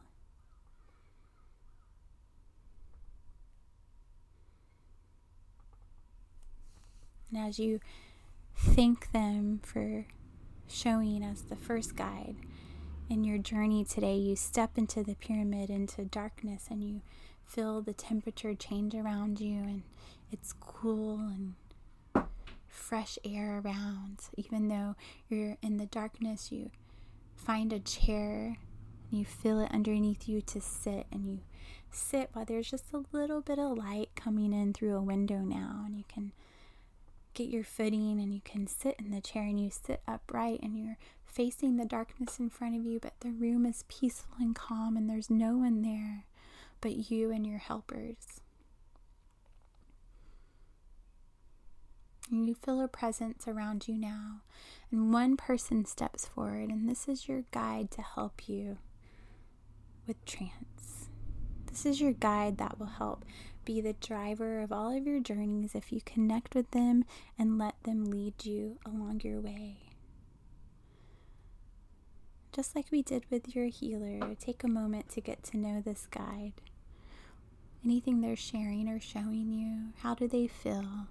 And 7.32 7.48
as 7.48 7.58
you 7.58 7.80
thank 8.56 9.12
them 9.12 9.60
for 9.64 10.06
showing 10.68 11.24
as 11.24 11.44
the 11.44 11.56
first 11.56 11.96
guide 11.96 12.36
in 13.10 13.24
your 13.24 13.38
journey 13.38 13.84
today, 13.84 14.16
you 14.16 14.36
step 14.36 14.78
into 14.78 15.04
the 15.04 15.16
pyramid, 15.16 15.70
into 15.70 16.06
darkness, 16.06 16.68
and 16.70 16.84
you 16.84 17.02
feel 17.46 17.82
the 17.82 17.94
temperature 17.94 18.54
change 18.54 18.94
around 18.94 19.40
you, 19.40 19.60
and 19.60 19.84
it's 20.32 20.54
cool 20.60 21.20
and 21.20 21.56
fresh 22.74 23.18
air 23.24 23.62
around. 23.64 24.20
Even 24.36 24.68
though 24.68 24.96
you're 25.30 25.58
in 25.62 25.78
the 25.78 25.86
darkness, 25.86 26.52
you 26.52 26.72
find 27.36 27.72
a 27.72 27.80
chair 27.80 28.58
and 29.10 29.20
you 29.20 29.26
feel 29.26 29.60
it 29.60 29.72
underneath 29.72 30.28
you 30.28 30.42
to 30.42 30.60
sit 30.60 31.06
and 31.12 31.26
you 31.28 31.40
sit 31.92 32.30
while 32.34 32.46
there's 32.46 32.70
just 32.70 32.92
a 32.94 33.04
little 33.12 33.42
bit 33.42 33.60
of 33.60 33.78
light 33.78 34.10
coming 34.16 34.52
in 34.54 34.74
through 34.74 34.96
a 34.96 35.02
window 35.02 35.40
now 35.40 35.84
and 35.86 35.96
you 35.96 36.04
can 36.08 36.32
get 37.36 37.50
your 37.50 37.64
footing 37.64 38.20
and 38.20 38.34
you 38.34 38.42
can 38.44 38.66
sit 38.68 38.96
in 39.00 39.12
the 39.12 39.22
chair 39.22 39.44
and 39.44 39.60
you 39.60 39.70
sit 39.70 40.02
upright 40.08 40.60
and 40.62 40.78
you're 40.78 40.98
facing 41.26 41.78
the 41.78 41.86
darkness 41.86 42.40
in 42.40 42.50
front 42.50 42.76
of 42.76 42.86
you, 42.86 43.00
but 43.00 43.14
the 43.22 43.32
room 43.32 43.66
is 43.66 43.86
peaceful 43.88 44.36
and 44.40 44.56
calm 44.56 44.96
and 44.98 45.10
there's 45.10 45.30
no 45.30 45.58
one 45.58 45.82
there 45.82 46.26
but 46.82 47.10
you 47.10 47.32
and 47.32 47.46
your 47.48 47.60
helpers. 47.60 48.42
And 52.32 52.48
you 52.48 52.56
feel 52.56 52.82
a 52.82 52.88
presence 52.88 53.48
around 53.48 53.88
you 53.88 53.96
now, 53.96 54.42
and 54.92 55.14
one 55.14 55.38
person 55.38 55.86
steps 55.86 56.26
forward, 56.26 56.70
and 56.70 56.90
this 56.90 57.08
is 57.08 57.28
your 57.28 57.44
guide 57.52 57.92
to 57.92 58.02
help 58.02 58.48
you 58.48 58.78
with 60.08 60.24
trance. 60.26 61.10
This 61.68 61.86
is 61.86 62.02
your 62.02 62.14
guide 62.14 62.58
that 62.58 62.80
will 62.80 62.88
help 62.88 63.26
be 63.66 63.82
the 63.82 63.94
driver 63.94 64.62
of 64.62 64.72
all 64.72 64.96
of 64.96 65.06
your 65.06 65.20
journeys 65.20 65.76
if 65.76 65.92
you 65.92 66.02
connect 66.06 66.56
with 66.56 66.72
them 66.72 67.06
and 67.38 67.58
let 67.58 67.76
them 67.84 68.06
lead 68.06 68.46
you 68.46 68.78
along 68.86 69.22
your 69.24 69.40
way. 69.40 69.78
Just 72.52 72.76
like 72.76 72.86
we 72.92 73.02
did 73.02 73.26
with 73.32 73.56
your 73.56 73.68
healer, 73.68 74.36
take 74.36 74.64
a 74.64 74.68
moment 74.68 75.10
to 75.10 75.22
get 75.22 75.44
to 75.44 75.58
know 75.58 75.82
this 75.82 76.08
guide. 76.12 76.54
Anything 77.84 78.22
they're 78.22 78.36
sharing 78.36 78.88
or 78.88 79.00
showing 79.00 79.52
you, 79.52 79.94
how 80.02 80.14
do 80.14 80.28
they 80.28 80.48
feel? 80.48 81.08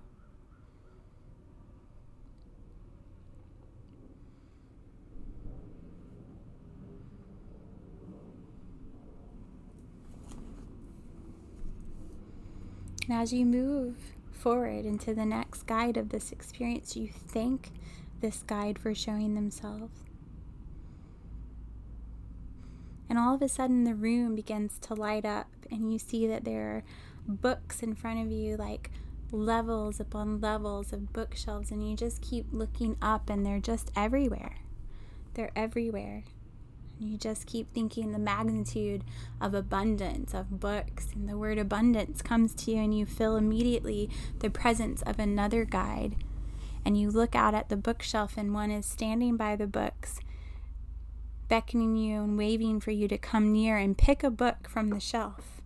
And 13.09 13.21
as 13.21 13.33
you 13.33 13.45
move 13.45 13.97
forward 14.31 14.85
into 14.85 15.15
the 15.15 15.27
next 15.27 15.67
guide 15.67 15.97
of 15.97 16.11
this 16.11 16.33
experience, 16.33 16.97
you 16.97 17.09
thank 17.09 17.71
this 18.21 18.43
guide 18.47 18.79
for 18.79 18.95
showing 18.95 19.35
themselves. 19.35 20.01
And 23.09 23.19
all 23.19 23.35
of 23.35 23.43
a 23.43 23.49
sudden, 23.49 23.85
the 23.85 23.95
room 23.95 24.35
begins 24.35 24.79
to 24.81 24.95
light 24.95 25.25
up, 25.25 25.49
and 25.71 25.93
you 25.93 25.99
see 25.99 26.27
that 26.27 26.45
there 26.45 26.63
are 26.63 26.85
books 27.29 27.83
in 27.83 27.95
front 27.95 28.21
of 28.21 28.31
you, 28.31 28.57
like 28.57 28.91
levels 29.31 30.01
upon 30.01 30.41
levels 30.41 30.93
of 30.93 31.13
bookshelves, 31.13 31.71
and 31.71 31.89
you 31.89 31.97
just 31.97 32.23
keep 32.23 32.47
looking 32.53 32.97
up, 33.03 33.29
and 33.29 33.45
they're 33.45 33.59
just 33.59 33.91
everywhere. 33.95 34.57
They're 35.35 35.53
everywhere. 35.55 36.25
You 37.03 37.19
just 37.19 37.47
keep 37.47 37.69
thinking 37.73 38.13
the 38.13 38.19
magnitude 38.19 39.03
of 39.41 39.55
abundance 39.55 40.35
of 40.35 40.61
books, 40.61 41.09
and 41.15 41.29
the 41.29 41.37
word 41.37 41.59
abundance 41.59 42.23
comes 42.23 42.55
to 42.55 42.71
you, 42.71 42.79
and 42.79 42.97
you 42.97 43.07
feel 43.07 43.35
immediately 43.35 44.09
the 44.39 44.51
presence 44.51 45.03
of 45.03 45.19
another 45.19 45.65
guide. 45.65 46.15
And 46.85 46.97
you 46.97 47.11
look 47.11 47.35
out 47.35 47.55
at 47.55 47.69
the 47.69 47.77
bookshelf, 47.77 48.35
and 48.37 48.55
one 48.55 48.71
is 48.71 48.87
standing 48.87 49.37
by 49.37 49.57
the 49.57 49.67
books, 49.67 50.21
beckoning 51.49 51.97
you 51.97 52.23
and 52.23 52.39
waving 52.39 52.81
for 52.81 52.93
you 52.93 53.09
to 53.09 53.19
come 53.19 53.53
near 53.53 53.77
and 53.77 53.99
pick 53.99 54.23
a 54.23 54.31
book 54.31 54.69
from 54.69 54.91
the 54.91 55.01
shelf. 55.01 55.62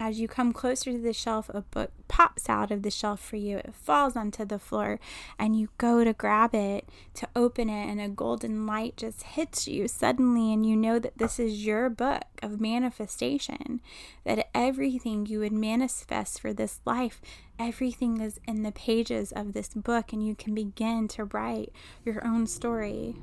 As 0.00 0.18
you 0.18 0.26
come 0.26 0.52
closer 0.52 0.90
to 0.90 0.98
the 0.98 1.12
shelf, 1.12 1.48
a 1.54 1.60
book 1.60 1.92
pops 2.08 2.48
out 2.48 2.72
of 2.72 2.82
the 2.82 2.90
shelf 2.90 3.20
for 3.20 3.36
you. 3.36 3.58
It 3.58 3.74
falls 3.74 4.16
onto 4.16 4.44
the 4.44 4.58
floor, 4.58 4.98
and 5.38 5.58
you 5.58 5.68
go 5.78 6.02
to 6.02 6.12
grab 6.12 6.52
it 6.52 6.88
to 7.14 7.28
open 7.36 7.70
it, 7.70 7.88
and 7.88 8.00
a 8.00 8.08
golden 8.08 8.66
light 8.66 8.96
just 8.96 9.22
hits 9.22 9.68
you 9.68 9.86
suddenly, 9.86 10.52
and 10.52 10.66
you 10.66 10.74
know 10.74 10.98
that 10.98 11.18
this 11.18 11.38
is 11.38 11.64
your 11.64 11.88
book 11.88 12.24
of 12.42 12.60
manifestation. 12.60 13.80
That 14.24 14.48
everything 14.52 15.26
you 15.26 15.38
would 15.38 15.52
manifest 15.52 16.40
for 16.40 16.52
this 16.52 16.80
life, 16.84 17.20
everything 17.56 18.20
is 18.20 18.40
in 18.48 18.64
the 18.64 18.72
pages 18.72 19.30
of 19.30 19.52
this 19.52 19.68
book, 19.74 20.12
and 20.12 20.26
you 20.26 20.34
can 20.34 20.56
begin 20.56 21.06
to 21.08 21.24
write 21.26 21.72
your 22.04 22.26
own 22.26 22.48
story. 22.48 23.14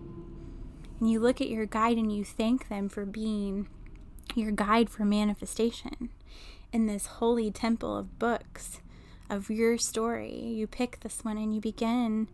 And 1.01 1.11
you 1.11 1.19
look 1.19 1.41
at 1.41 1.49
your 1.49 1.65
guide 1.65 1.97
and 1.97 2.15
you 2.15 2.23
thank 2.23 2.69
them 2.69 2.87
for 2.87 3.05
being 3.05 3.67
your 4.35 4.51
guide 4.51 4.89
for 4.89 5.03
manifestation 5.03 6.11
in 6.71 6.87
this 6.87 7.05
holy 7.05 7.51
temple 7.51 7.97
of 7.97 8.19
books 8.19 8.81
of 9.29 9.49
your 9.49 9.77
story. 9.77 10.35
You 10.35 10.67
pick 10.67 10.99
this 10.99 11.23
one 11.23 11.37
and 11.37 11.53
you 11.53 11.61
begin 11.61 12.27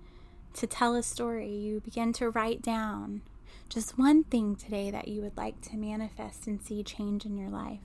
to 0.54 0.68
tell 0.68 0.96
a 0.96 1.04
story. 1.04 1.54
You 1.54 1.80
begin 1.80 2.14
to 2.14 2.30
write 2.30 2.62
down 2.62 3.22
just 3.70 3.98
one 3.98 4.24
thing 4.24 4.56
today 4.56 4.90
that 4.92 5.08
you 5.08 5.22
would 5.22 5.38
like 5.38 5.62
to 5.62 5.78
manifest 5.78 6.48
and 6.48 6.62
see 6.62 6.84
change 6.84 7.26
in 7.26 7.38
your 7.38 7.50
life. 7.50 7.80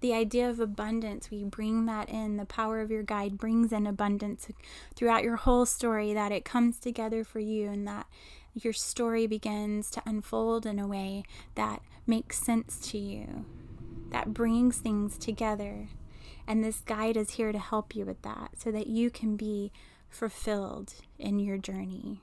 The 0.00 0.14
idea 0.14 0.48
of 0.48 0.60
abundance, 0.60 1.30
we 1.30 1.44
bring 1.44 1.84
that 1.86 2.08
in. 2.08 2.38
The 2.38 2.46
power 2.46 2.80
of 2.80 2.90
your 2.90 3.02
guide 3.02 3.36
brings 3.36 3.70
in 3.70 3.86
abundance 3.86 4.48
throughout 4.94 5.22
your 5.22 5.36
whole 5.36 5.66
story, 5.66 6.14
that 6.14 6.32
it 6.32 6.44
comes 6.44 6.78
together 6.78 7.22
for 7.22 7.38
you 7.38 7.68
and 7.68 7.86
that 7.86 8.06
your 8.54 8.72
story 8.72 9.26
begins 9.26 9.90
to 9.90 10.02
unfold 10.06 10.64
in 10.64 10.78
a 10.78 10.86
way 10.86 11.24
that 11.54 11.82
makes 12.06 12.38
sense 12.38 12.78
to 12.90 12.98
you 12.98 13.44
that 14.10 14.34
brings 14.34 14.78
things 14.78 15.16
together. 15.18 15.88
And 16.46 16.64
this 16.64 16.80
guide 16.80 17.16
is 17.16 17.32
here 17.32 17.52
to 17.52 17.58
help 17.58 17.94
you 17.94 18.04
with 18.04 18.22
that 18.22 18.52
so 18.56 18.70
that 18.70 18.86
you 18.86 19.10
can 19.10 19.36
be 19.36 19.72
fulfilled 20.08 20.94
in 21.18 21.38
your 21.38 21.58
journey. 21.58 22.22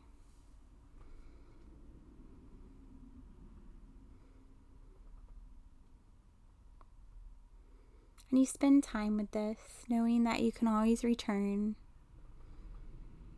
And 8.30 8.38
you 8.38 8.46
spend 8.46 8.84
time 8.84 9.16
with 9.16 9.32
this, 9.32 9.58
knowing 9.88 10.26
that 10.26 10.42
you 10.42 10.52
can 10.52 10.68
always 10.68 11.06
return. 11.06 11.76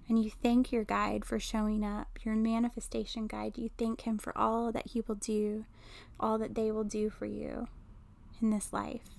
And 0.07 0.23
you 0.23 0.31
thank 0.41 0.71
your 0.71 0.83
guide 0.83 1.23
for 1.23 1.39
showing 1.39 1.83
up, 1.83 2.07
your 2.23 2.35
manifestation 2.35 3.27
guide. 3.27 3.59
You 3.59 3.69
thank 3.77 4.01
him 4.01 4.17
for 4.17 4.35
all 4.35 4.71
that 4.71 4.87
he 4.87 5.01
will 5.01 5.13
do, 5.13 5.65
all 6.19 6.39
that 6.39 6.55
they 6.55 6.71
will 6.71 6.83
do 6.83 7.11
for 7.11 7.27
you 7.27 7.67
in 8.41 8.49
this 8.49 8.73
life. 8.73 9.09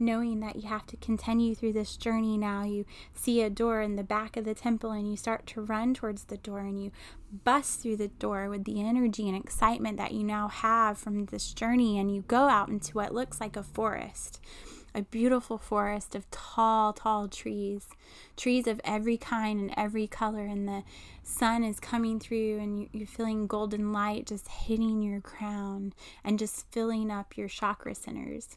Knowing 0.00 0.38
that 0.38 0.54
you 0.56 0.68
have 0.68 0.86
to 0.86 0.96
continue 0.98 1.54
through 1.54 1.72
this 1.72 1.96
journey 1.96 2.38
now, 2.38 2.62
you 2.62 2.84
see 3.14 3.42
a 3.42 3.50
door 3.50 3.80
in 3.80 3.96
the 3.96 4.04
back 4.04 4.36
of 4.36 4.44
the 4.44 4.54
temple 4.54 4.92
and 4.92 5.10
you 5.10 5.16
start 5.16 5.44
to 5.44 5.60
run 5.60 5.92
towards 5.92 6.24
the 6.24 6.36
door 6.36 6.60
and 6.60 6.82
you 6.82 6.92
bust 7.42 7.80
through 7.80 7.96
the 7.96 8.08
door 8.08 8.48
with 8.48 8.64
the 8.64 8.80
energy 8.80 9.28
and 9.28 9.36
excitement 9.36 9.96
that 9.96 10.12
you 10.12 10.22
now 10.22 10.46
have 10.46 10.96
from 10.96 11.26
this 11.26 11.52
journey 11.52 11.98
and 11.98 12.14
you 12.14 12.22
go 12.28 12.48
out 12.48 12.68
into 12.68 12.92
what 12.92 13.12
looks 13.12 13.40
like 13.40 13.56
a 13.56 13.62
forest 13.62 14.40
a 14.94 15.02
beautiful 15.02 15.58
forest 15.58 16.14
of 16.14 16.30
tall, 16.30 16.92
tall 16.92 17.28
trees, 17.28 17.88
trees 18.36 18.66
of 18.66 18.80
every 18.84 19.16
kind 19.16 19.60
and 19.60 19.74
every 19.76 20.06
color, 20.06 20.44
and 20.44 20.68
the 20.68 20.82
sun 21.22 21.64
is 21.64 21.80
coming 21.80 22.18
through, 22.18 22.58
and 22.58 22.88
you're 22.92 23.06
feeling 23.06 23.46
golden 23.46 23.92
light 23.92 24.26
just 24.26 24.48
hitting 24.48 25.02
your 25.02 25.20
crown 25.20 25.92
and 26.24 26.38
just 26.38 26.70
filling 26.72 27.10
up 27.10 27.36
your 27.36 27.48
chakra 27.48 27.94
centers. 27.94 28.56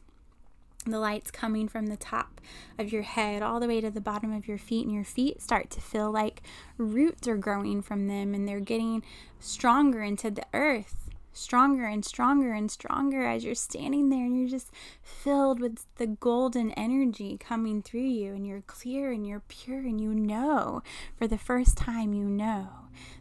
The 0.84 0.98
light's 0.98 1.30
coming 1.30 1.68
from 1.68 1.86
the 1.86 1.96
top 1.96 2.40
of 2.76 2.92
your 2.92 3.02
head 3.02 3.40
all 3.40 3.60
the 3.60 3.68
way 3.68 3.80
to 3.80 3.90
the 3.90 4.00
bottom 4.00 4.32
of 4.32 4.48
your 4.48 4.58
feet, 4.58 4.84
and 4.84 4.94
your 4.94 5.04
feet 5.04 5.40
start 5.40 5.70
to 5.70 5.80
feel 5.80 6.10
like 6.10 6.42
roots 6.76 7.28
are 7.28 7.36
growing 7.36 7.82
from 7.82 8.08
them 8.08 8.34
and 8.34 8.48
they're 8.48 8.58
getting 8.58 9.04
stronger 9.38 10.02
into 10.02 10.28
the 10.30 10.44
earth 10.52 11.01
stronger 11.32 11.84
and 11.84 12.04
stronger 12.04 12.52
and 12.52 12.70
stronger 12.70 13.26
as 13.26 13.44
you're 13.44 13.54
standing 13.54 14.08
there 14.08 14.24
and 14.24 14.38
you're 14.38 14.48
just 14.48 14.70
filled 15.02 15.60
with 15.60 15.84
the 15.96 16.06
golden 16.06 16.70
energy 16.72 17.36
coming 17.38 17.82
through 17.82 18.00
you 18.00 18.32
and 18.34 18.46
you're 18.46 18.62
clear 18.62 19.10
and 19.12 19.26
you're 19.26 19.42
pure 19.48 19.80
and 19.80 20.00
you 20.00 20.14
know 20.14 20.82
for 21.16 21.26
the 21.26 21.38
first 21.38 21.76
time 21.76 22.14
you 22.14 22.24
know 22.24 22.68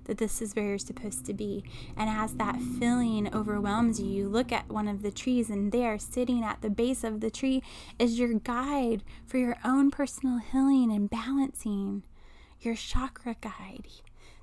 that 0.04 0.18
this 0.18 0.42
is 0.42 0.54
where 0.54 0.66
you're 0.66 0.78
supposed 0.78 1.26
to 1.26 1.34
be. 1.34 1.64
And 1.96 2.10
as 2.10 2.34
that 2.34 2.60
feeling 2.60 3.34
overwhelms 3.34 4.02
you 4.02 4.22
you 4.22 4.28
look 4.30 4.52
at 4.52 4.70
one 4.70 4.88
of 4.88 5.02
the 5.02 5.12
trees 5.12 5.50
and 5.50 5.72
there 5.72 5.98
sitting 5.98 6.44
at 6.44 6.62
the 6.62 6.70
base 6.70 7.04
of 7.04 7.22
the 7.22 7.32
tree 7.32 7.64
is 7.98 8.20
your 8.20 8.34
guide 8.36 9.04
for 9.26 9.38
your 9.38 9.58
own 9.66 9.90
personal 9.90 10.38
healing 10.38 10.92
and 10.92 11.10
balancing 11.10 12.04
your 12.60 12.76
chakra 12.76 13.36
guide 13.42 13.88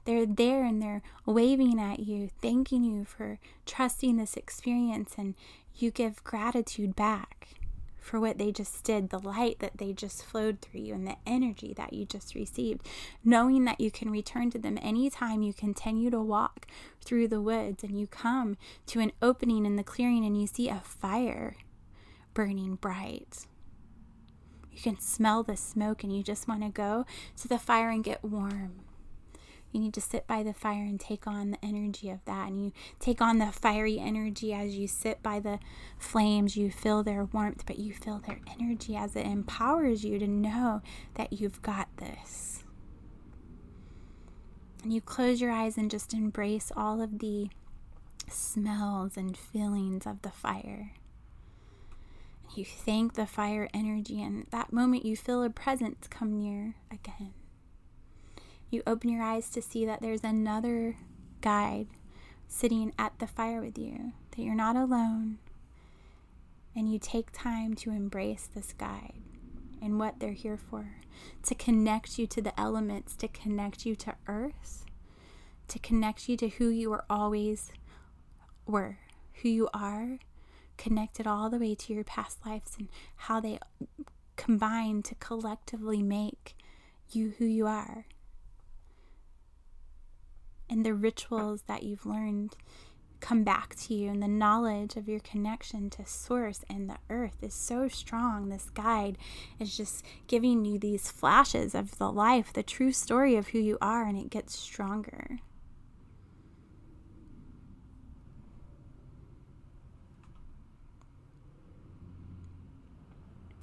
they're 0.08 0.24
there 0.24 0.64
and 0.64 0.80
they're 0.80 1.02
waving 1.26 1.78
at 1.78 2.00
you, 2.00 2.30
thanking 2.40 2.82
you 2.82 3.04
for 3.04 3.38
trusting 3.66 4.16
this 4.16 4.38
experience, 4.38 5.16
and 5.18 5.34
you 5.76 5.90
give 5.90 6.24
gratitude 6.24 6.96
back 6.96 7.48
for 7.98 8.18
what 8.18 8.38
they 8.38 8.50
just 8.50 8.82
did, 8.84 9.10
the 9.10 9.18
light 9.18 9.58
that 9.58 9.76
they 9.76 9.92
just 9.92 10.24
flowed 10.24 10.62
through 10.62 10.80
you, 10.80 10.94
and 10.94 11.06
the 11.06 11.16
energy 11.26 11.74
that 11.76 11.92
you 11.92 12.06
just 12.06 12.34
received, 12.34 12.86
knowing 13.22 13.66
that 13.66 13.82
you 13.82 13.90
can 13.90 14.10
return 14.10 14.50
to 14.50 14.58
them 14.58 14.78
anytime 14.80 15.42
you 15.42 15.52
continue 15.52 16.08
to 16.08 16.22
walk 16.22 16.66
through 17.04 17.28
the 17.28 17.42
woods 17.42 17.84
and 17.84 18.00
you 18.00 18.06
come 18.06 18.56
to 18.86 19.00
an 19.00 19.12
opening 19.20 19.66
in 19.66 19.76
the 19.76 19.84
clearing 19.84 20.24
and 20.24 20.40
you 20.40 20.46
see 20.46 20.70
a 20.70 20.80
fire 20.80 21.56
burning 22.32 22.76
bright 22.76 23.46
You 24.72 24.80
can 24.80 25.00
smell 25.00 25.42
the 25.42 25.56
smoke 25.56 26.02
and 26.04 26.16
you 26.16 26.22
just 26.22 26.46
want 26.48 26.62
to 26.62 26.68
go 26.70 27.04
to 27.42 27.48
the 27.48 27.58
fire 27.58 27.90
and 27.90 28.02
get 28.04 28.24
warm. 28.24 28.87
You 29.72 29.80
need 29.80 29.94
to 29.94 30.00
sit 30.00 30.26
by 30.26 30.42
the 30.42 30.54
fire 30.54 30.84
and 30.84 30.98
take 30.98 31.26
on 31.26 31.50
the 31.50 31.64
energy 31.64 32.08
of 32.10 32.24
that. 32.24 32.48
And 32.48 32.64
you 32.64 32.72
take 32.98 33.20
on 33.20 33.38
the 33.38 33.52
fiery 33.52 33.98
energy 33.98 34.54
as 34.54 34.76
you 34.76 34.88
sit 34.88 35.22
by 35.22 35.40
the 35.40 35.58
flames. 35.98 36.56
You 36.56 36.70
feel 36.70 37.02
their 37.02 37.24
warmth, 37.24 37.64
but 37.66 37.78
you 37.78 37.92
feel 37.92 38.18
their 38.18 38.40
energy 38.58 38.96
as 38.96 39.14
it 39.14 39.26
empowers 39.26 40.04
you 40.04 40.18
to 40.18 40.26
know 40.26 40.80
that 41.14 41.34
you've 41.34 41.60
got 41.60 41.88
this. 41.98 42.64
And 44.82 44.92
you 44.92 45.00
close 45.00 45.40
your 45.40 45.52
eyes 45.52 45.76
and 45.76 45.90
just 45.90 46.14
embrace 46.14 46.72
all 46.74 47.02
of 47.02 47.18
the 47.18 47.48
smells 48.28 49.16
and 49.16 49.36
feelings 49.36 50.06
of 50.06 50.22
the 50.22 50.30
fire. 50.30 50.92
You 52.54 52.64
thank 52.64 53.14
the 53.14 53.26
fire 53.26 53.68
energy, 53.74 54.22
and 54.22 54.46
that 54.50 54.72
moment 54.72 55.04
you 55.04 55.16
feel 55.16 55.42
a 55.42 55.50
presence 55.50 56.06
come 56.08 56.38
near 56.38 56.76
again 56.90 57.34
you 58.70 58.82
open 58.86 59.10
your 59.10 59.22
eyes 59.22 59.50
to 59.50 59.62
see 59.62 59.84
that 59.86 60.00
there's 60.00 60.24
another 60.24 60.96
guide 61.40 61.88
sitting 62.46 62.92
at 62.98 63.18
the 63.18 63.26
fire 63.26 63.60
with 63.60 63.78
you, 63.78 64.12
that 64.30 64.42
you're 64.42 64.54
not 64.54 64.76
alone, 64.76 65.38
and 66.74 66.92
you 66.92 66.98
take 66.98 67.30
time 67.32 67.74
to 67.74 67.90
embrace 67.90 68.48
this 68.54 68.72
guide 68.72 69.22
and 69.80 69.98
what 69.98 70.18
they're 70.18 70.32
here 70.32 70.56
for 70.56 70.96
to 71.42 71.54
connect 71.54 72.18
you 72.18 72.26
to 72.26 72.40
the 72.40 72.58
elements, 72.58 73.16
to 73.16 73.28
connect 73.28 73.84
you 73.84 73.96
to 73.96 74.14
earth, 74.26 74.84
to 75.66 75.78
connect 75.78 76.28
you 76.28 76.36
to 76.36 76.48
who 76.48 76.68
you 76.68 76.90
were 76.90 77.04
always 77.10 77.72
were, 78.66 78.98
who 79.42 79.48
you 79.48 79.68
are, 79.74 80.18
connected 80.76 81.26
all 81.26 81.50
the 81.50 81.58
way 81.58 81.74
to 81.74 81.92
your 81.92 82.04
past 82.04 82.38
lives 82.46 82.76
and 82.78 82.88
how 83.16 83.40
they 83.40 83.58
combine 84.36 85.02
to 85.02 85.14
collectively 85.16 86.02
make 86.02 86.56
you 87.10 87.34
who 87.38 87.44
you 87.44 87.66
are 87.66 88.06
and 90.70 90.84
the 90.84 90.94
rituals 90.94 91.62
that 91.62 91.82
you've 91.82 92.06
learned 92.06 92.56
come 93.20 93.42
back 93.42 93.74
to 93.74 93.94
you 93.94 94.10
and 94.10 94.22
the 94.22 94.28
knowledge 94.28 94.96
of 94.96 95.08
your 95.08 95.20
connection 95.20 95.90
to 95.90 96.04
source 96.06 96.64
and 96.70 96.88
the 96.88 96.98
earth 97.10 97.36
is 97.42 97.54
so 97.54 97.88
strong. 97.88 98.48
This 98.48 98.70
guide 98.70 99.18
is 99.58 99.76
just 99.76 100.04
giving 100.26 100.64
you 100.64 100.78
these 100.78 101.10
flashes 101.10 101.74
of 101.74 101.98
the 101.98 102.10
life 102.10 102.52
the 102.52 102.62
true 102.62 102.92
story 102.92 103.36
of 103.36 103.48
who 103.48 103.58
you 103.58 103.78
are 103.80 104.06
and 104.06 104.16
it 104.16 104.30
gets 104.30 104.56
stronger. 104.56 105.38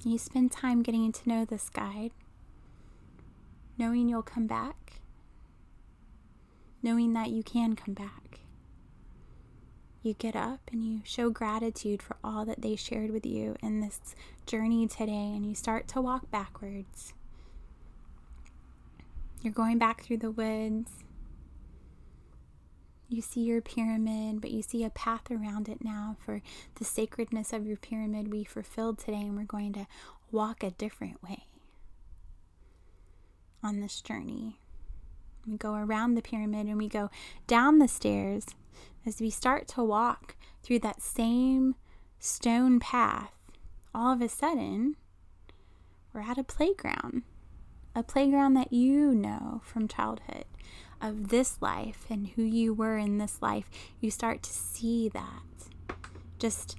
You 0.04 0.18
spend 0.18 0.52
time 0.52 0.82
getting 0.82 1.10
to 1.10 1.28
know 1.28 1.44
this 1.44 1.68
guide 1.68 2.12
knowing 3.78 4.08
you'll 4.08 4.22
come 4.22 4.46
back 4.46 5.00
knowing 6.86 7.14
that 7.14 7.30
you 7.30 7.42
can 7.42 7.74
come 7.74 7.94
back. 7.94 8.38
You 10.04 10.14
get 10.14 10.36
up 10.36 10.60
and 10.70 10.84
you 10.84 11.00
show 11.04 11.30
gratitude 11.30 12.00
for 12.00 12.16
all 12.22 12.44
that 12.44 12.62
they 12.62 12.76
shared 12.76 13.10
with 13.10 13.26
you 13.26 13.56
in 13.60 13.80
this 13.80 14.14
journey 14.46 14.86
today, 14.86 15.32
and 15.34 15.44
you 15.44 15.56
start 15.56 15.88
to 15.88 16.00
walk 16.00 16.30
backwards. 16.30 17.12
You're 19.42 19.52
going 19.52 19.78
back 19.78 20.04
through 20.04 20.18
the 20.18 20.30
woods. 20.30 20.92
You 23.08 23.20
see 23.20 23.40
your 23.40 23.60
pyramid, 23.60 24.40
but 24.40 24.52
you 24.52 24.62
see 24.62 24.84
a 24.84 24.90
path 24.90 25.28
around 25.28 25.68
it 25.68 25.82
now 25.82 26.16
for 26.24 26.40
the 26.76 26.84
sacredness 26.84 27.52
of 27.52 27.66
your 27.66 27.76
pyramid 27.76 28.32
we 28.32 28.44
fulfilled 28.44 28.98
today, 28.98 29.22
and 29.22 29.36
we're 29.36 29.42
going 29.42 29.72
to 29.72 29.88
walk 30.30 30.62
a 30.62 30.70
different 30.70 31.20
way 31.20 31.46
on 33.60 33.80
this 33.80 34.00
journey. 34.00 34.60
We 35.46 35.56
go 35.56 35.74
around 35.74 36.14
the 36.14 36.22
pyramid 36.22 36.66
and 36.66 36.78
we 36.78 36.88
go 36.88 37.10
down 37.46 37.78
the 37.78 37.88
stairs 37.88 38.46
as 39.04 39.20
we 39.20 39.30
start 39.30 39.68
to 39.68 39.84
walk 39.84 40.36
through 40.62 40.80
that 40.80 41.00
same 41.00 41.76
stone 42.18 42.80
path. 42.80 43.32
All 43.94 44.12
of 44.12 44.20
a 44.20 44.28
sudden, 44.28 44.96
we're 46.12 46.22
at 46.22 46.38
a 46.38 46.44
playground, 46.44 47.22
a 47.94 48.02
playground 48.02 48.54
that 48.54 48.72
you 48.72 49.14
know 49.14 49.60
from 49.64 49.86
childhood 49.86 50.44
of 51.00 51.28
this 51.28 51.60
life 51.60 52.06
and 52.10 52.28
who 52.28 52.42
you 52.42 52.74
were 52.74 52.96
in 52.96 53.18
this 53.18 53.40
life. 53.40 53.70
You 54.00 54.10
start 54.10 54.42
to 54.42 54.50
see 54.50 55.08
that 55.10 55.42
just 56.38 56.76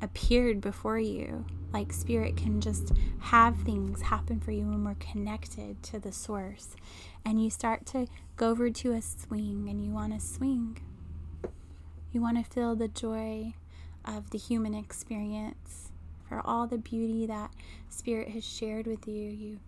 appeared 0.00 0.60
before 0.60 0.98
you. 0.98 1.46
Like 1.72 1.92
spirit 1.92 2.36
can 2.36 2.60
just 2.60 2.92
have 3.20 3.56
things 3.58 4.02
happen 4.02 4.40
for 4.40 4.50
you 4.50 4.66
when 4.66 4.84
we're 4.84 4.94
connected 4.94 5.82
to 5.84 5.98
the 5.98 6.12
source 6.12 6.76
and 7.24 7.42
you 7.42 7.48
start 7.50 7.86
to 7.86 8.06
go 8.36 8.50
over 8.50 8.70
to 8.70 8.92
a 8.92 9.00
swing 9.00 9.68
and 9.68 9.84
you 9.84 9.90
want 9.90 10.12
to 10.12 10.20
swing. 10.20 10.78
You 12.12 12.20
want 12.20 12.44
to 12.44 12.50
feel 12.50 12.76
the 12.76 12.88
joy 12.88 13.54
of 14.04 14.30
the 14.30 14.38
human 14.38 14.74
experience 14.74 15.92
for 16.28 16.40
all 16.44 16.66
the 16.66 16.78
beauty 16.78 17.26
that 17.26 17.52
Spirit 17.88 18.28
has 18.30 18.44
shared 18.44 18.86
with 18.86 19.06
you. 19.06 19.28
You 19.30 19.60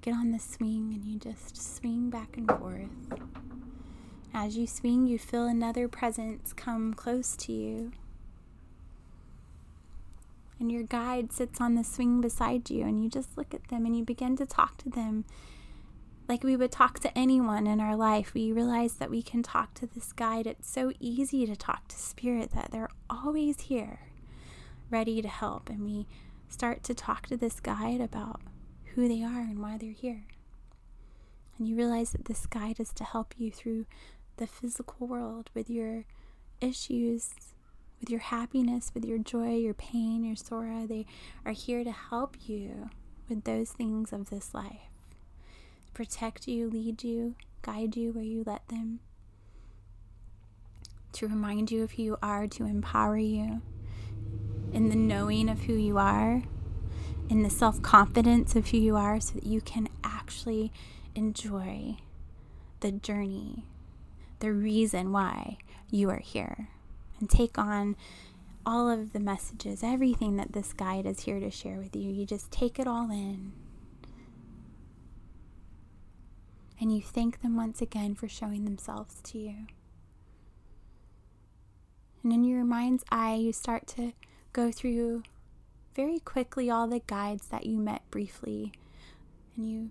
get 0.00 0.14
on 0.14 0.30
the 0.30 0.38
swing 0.38 0.92
and 0.94 1.04
you 1.04 1.18
just 1.18 1.76
swing 1.76 2.08
back 2.08 2.36
and 2.36 2.48
forth. 2.50 2.88
As 4.32 4.56
you 4.56 4.66
swing, 4.66 5.06
you 5.06 5.18
feel 5.18 5.46
another 5.46 5.88
presence 5.88 6.52
come 6.52 6.94
close 6.94 7.36
to 7.36 7.52
you. 7.52 7.92
And 10.60 10.70
your 10.70 10.82
guide 10.82 11.32
sits 11.32 11.60
on 11.60 11.74
the 11.74 11.82
swing 11.82 12.20
beside 12.20 12.70
you, 12.70 12.84
and 12.84 13.02
you 13.02 13.08
just 13.08 13.36
look 13.36 13.54
at 13.54 13.66
them 13.68 13.86
and 13.86 13.96
you 13.96 14.04
begin 14.04 14.36
to 14.36 14.46
talk 14.46 14.76
to 14.78 14.90
them 14.90 15.24
like 16.28 16.44
we 16.44 16.54
would 16.54 16.70
talk 16.70 17.00
to 17.00 17.18
anyone 17.18 17.66
in 17.66 17.80
our 17.80 17.96
life. 17.96 18.34
We 18.34 18.52
realize 18.52 18.94
that 18.94 19.10
we 19.10 19.22
can 19.22 19.42
talk 19.42 19.74
to 19.74 19.86
this 19.86 20.12
guide. 20.12 20.46
It's 20.46 20.70
so 20.70 20.92
easy 21.00 21.44
to 21.46 21.56
talk 21.56 21.88
to 21.88 21.96
spirit 21.96 22.52
that 22.52 22.70
they're 22.70 22.90
always 23.08 23.62
here, 23.62 24.00
ready 24.90 25.20
to 25.22 25.28
help. 25.28 25.68
And 25.68 25.84
we 25.84 26.06
start 26.48 26.84
to 26.84 26.94
talk 26.94 27.26
to 27.26 27.36
this 27.36 27.58
guide 27.58 28.00
about 28.00 28.40
who 28.94 29.08
they 29.08 29.24
are 29.24 29.40
and 29.40 29.60
why 29.60 29.76
they're 29.76 29.90
here. 29.90 30.26
And 31.58 31.66
you 31.66 31.74
realize 31.74 32.12
that 32.12 32.26
this 32.26 32.46
guide 32.46 32.78
is 32.78 32.92
to 32.92 33.04
help 33.04 33.34
you 33.36 33.50
through 33.50 33.86
the 34.36 34.46
physical 34.46 35.06
world 35.06 35.50
with 35.54 35.68
your 35.68 36.04
issues, 36.60 37.30
with 38.00 38.10
your 38.10 38.20
happiness, 38.20 38.90
with 38.94 39.04
your 39.04 39.18
joy, 39.18 39.56
your 39.56 39.74
pain, 39.74 40.24
your 40.24 40.36
sorrow. 40.36 40.86
They 40.86 41.06
are 41.44 41.52
here 41.52 41.84
to 41.84 41.92
help 41.92 42.36
you 42.48 42.90
with 43.28 43.44
those 43.44 43.70
things 43.70 44.12
of 44.12 44.30
this 44.30 44.54
life. 44.54 44.88
Protect 45.94 46.48
you, 46.48 46.68
lead 46.68 47.04
you, 47.04 47.34
guide 47.62 47.96
you 47.96 48.12
where 48.12 48.24
you 48.24 48.42
let 48.46 48.66
them, 48.68 49.00
to 51.12 51.28
remind 51.28 51.70
you 51.70 51.82
of 51.82 51.92
who 51.92 52.02
you 52.02 52.16
are, 52.22 52.46
to 52.46 52.64
empower 52.64 53.18
you 53.18 53.60
in 54.72 54.88
the 54.88 54.96
knowing 54.96 55.48
of 55.48 55.62
who 55.62 55.74
you 55.74 55.98
are, 55.98 56.42
in 57.28 57.42
the 57.42 57.50
self 57.50 57.82
confidence 57.82 58.54
of 58.56 58.68
who 58.68 58.76
you 58.76 58.96
are, 58.96 59.20
so 59.20 59.34
that 59.34 59.46
you 59.46 59.60
can 59.60 59.88
actually 60.02 60.72
enjoy 61.14 61.96
the 62.80 62.92
journey, 62.92 63.64
the 64.38 64.52
reason 64.52 65.12
why 65.12 65.58
you 65.90 66.08
are 66.08 66.20
here, 66.20 66.68
and 67.20 67.30
take 67.30 67.58
on 67.58 67.96
all 68.66 68.90
of 68.90 69.12
the 69.12 69.20
messages, 69.20 69.82
everything 69.82 70.36
that 70.36 70.52
this 70.52 70.72
guide 70.72 71.06
is 71.06 71.20
here 71.20 71.38
to 71.40 71.50
share 71.50 71.78
with 71.78 71.94
you. 71.94 72.10
You 72.10 72.26
just 72.26 72.50
take 72.50 72.78
it 72.78 72.86
all 72.86 73.10
in 73.10 73.52
and 76.80 76.94
you 76.94 77.02
thank 77.02 77.42
them 77.42 77.56
once 77.56 77.82
again 77.82 78.14
for 78.14 78.26
showing 78.26 78.64
themselves 78.64 79.20
to 79.22 79.38
you. 79.38 79.54
And 82.22 82.32
in 82.32 82.42
your 82.44 82.64
mind's 82.64 83.04
eye, 83.10 83.34
you 83.34 83.52
start 83.52 83.86
to 83.88 84.12
go 84.52 84.72
through 84.72 85.22
very 85.94 86.18
quickly 86.18 86.70
all 86.70 86.86
the 86.86 87.02
guides 87.06 87.48
that 87.48 87.66
you 87.66 87.76
met 87.76 88.02
briefly, 88.10 88.72
and 89.56 89.70
you 89.70 89.90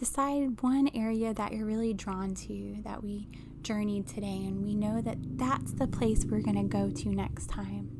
decide 0.00 0.62
one 0.62 0.88
area 0.94 1.34
that 1.34 1.52
you're 1.52 1.66
really 1.66 1.92
drawn 1.92 2.34
to 2.34 2.76
that 2.84 3.02
we 3.02 3.28
journeyed 3.60 4.08
today, 4.08 4.46
and 4.46 4.64
we 4.64 4.74
know 4.74 5.02
that 5.02 5.18
that's 5.36 5.72
the 5.72 5.86
place 5.86 6.24
we're 6.24 6.40
going 6.40 6.56
to 6.56 6.62
go 6.62 6.88
to 6.88 7.10
next 7.10 7.50
time. 7.50 7.90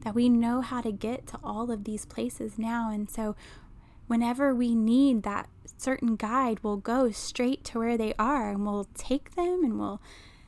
That 0.00 0.16
we 0.16 0.28
know 0.28 0.60
how 0.60 0.80
to 0.80 0.90
get 0.90 1.28
to 1.28 1.38
all 1.44 1.70
of 1.70 1.84
these 1.84 2.04
places 2.04 2.58
now, 2.58 2.90
and 2.90 3.08
so 3.08 3.36
whenever 4.08 4.52
we 4.52 4.74
need 4.74 5.22
that 5.22 5.48
certain 5.76 6.16
guide, 6.16 6.58
we'll 6.64 6.78
go 6.78 7.12
straight 7.12 7.62
to 7.66 7.78
where 7.78 7.96
they 7.96 8.12
are 8.18 8.50
and 8.50 8.66
we'll 8.66 8.88
take 8.94 9.36
them 9.36 9.62
and 9.62 9.78
we'll 9.78 10.02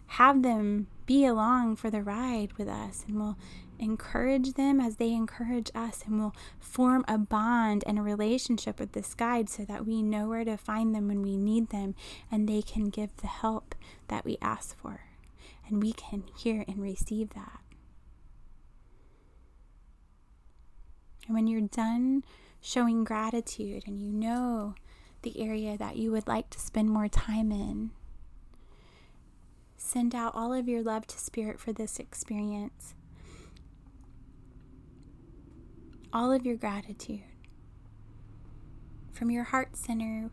have 0.08 0.42
them 0.42 0.88
be 1.06 1.24
along 1.24 1.76
for 1.76 1.90
the 1.90 2.02
ride 2.02 2.52
with 2.54 2.68
us 2.68 3.04
and 3.06 3.16
we'll 3.20 3.38
encourage 3.78 4.54
them 4.54 4.80
as 4.80 4.96
they 4.96 5.12
encourage 5.12 5.70
us 5.74 6.02
and 6.06 6.18
we'll 6.18 6.34
form 6.58 7.04
a 7.08 7.18
bond 7.18 7.84
and 7.86 7.98
a 7.98 8.02
relationship 8.02 8.78
with 8.78 8.92
this 8.92 9.14
guide 9.14 9.48
so 9.48 9.64
that 9.64 9.86
we 9.86 10.02
know 10.02 10.28
where 10.28 10.44
to 10.44 10.56
find 10.56 10.94
them 10.94 11.08
when 11.08 11.22
we 11.22 11.36
need 11.36 11.70
them 11.70 11.94
and 12.30 12.48
they 12.48 12.62
can 12.62 12.84
give 12.84 13.16
the 13.18 13.26
help 13.26 13.74
that 14.08 14.24
we 14.24 14.38
ask 14.40 14.76
for 14.78 15.00
and 15.68 15.82
we 15.82 15.92
can 15.92 16.24
hear 16.36 16.64
and 16.68 16.80
receive 16.80 17.30
that 17.30 17.60
And 21.26 21.34
when 21.34 21.46
you're 21.46 21.60
done 21.60 22.24
showing 22.60 23.04
gratitude 23.04 23.84
and 23.86 24.00
you 24.00 24.12
know 24.12 24.74
the 25.22 25.40
area 25.40 25.76
that 25.76 25.96
you 25.96 26.12
would 26.12 26.28
like 26.28 26.50
to 26.50 26.60
spend 26.60 26.90
more 26.90 27.08
time 27.08 27.50
in, 27.50 27.90
send 29.76 30.14
out 30.14 30.34
all 30.34 30.52
of 30.52 30.68
your 30.68 30.82
love 30.82 31.06
to 31.08 31.18
Spirit 31.18 31.58
for 31.58 31.72
this 31.72 31.98
experience. 31.98 32.94
All 36.16 36.32
of 36.32 36.46
your 36.46 36.56
gratitude. 36.56 37.24
From 39.12 39.30
your 39.30 39.44
heart 39.44 39.76
center, 39.76 40.30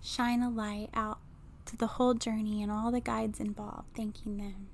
shine 0.00 0.40
a 0.40 0.48
light 0.48 0.88
out 0.94 1.18
to 1.66 1.76
the 1.76 1.86
whole 1.86 2.14
journey 2.14 2.62
and 2.62 2.72
all 2.72 2.90
the 2.90 3.02
guides 3.02 3.40
involved, 3.40 3.88
thanking 3.94 4.38
them. 4.38 4.68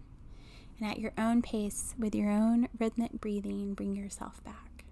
And 0.78 0.88
at 0.88 1.00
your 1.00 1.12
own 1.18 1.42
pace, 1.42 1.96
with 1.98 2.14
your 2.14 2.30
own 2.30 2.68
rhythmic 2.78 3.20
breathing, 3.20 3.74
bring 3.74 3.96
yourself 3.96 4.44
back. 4.44 4.84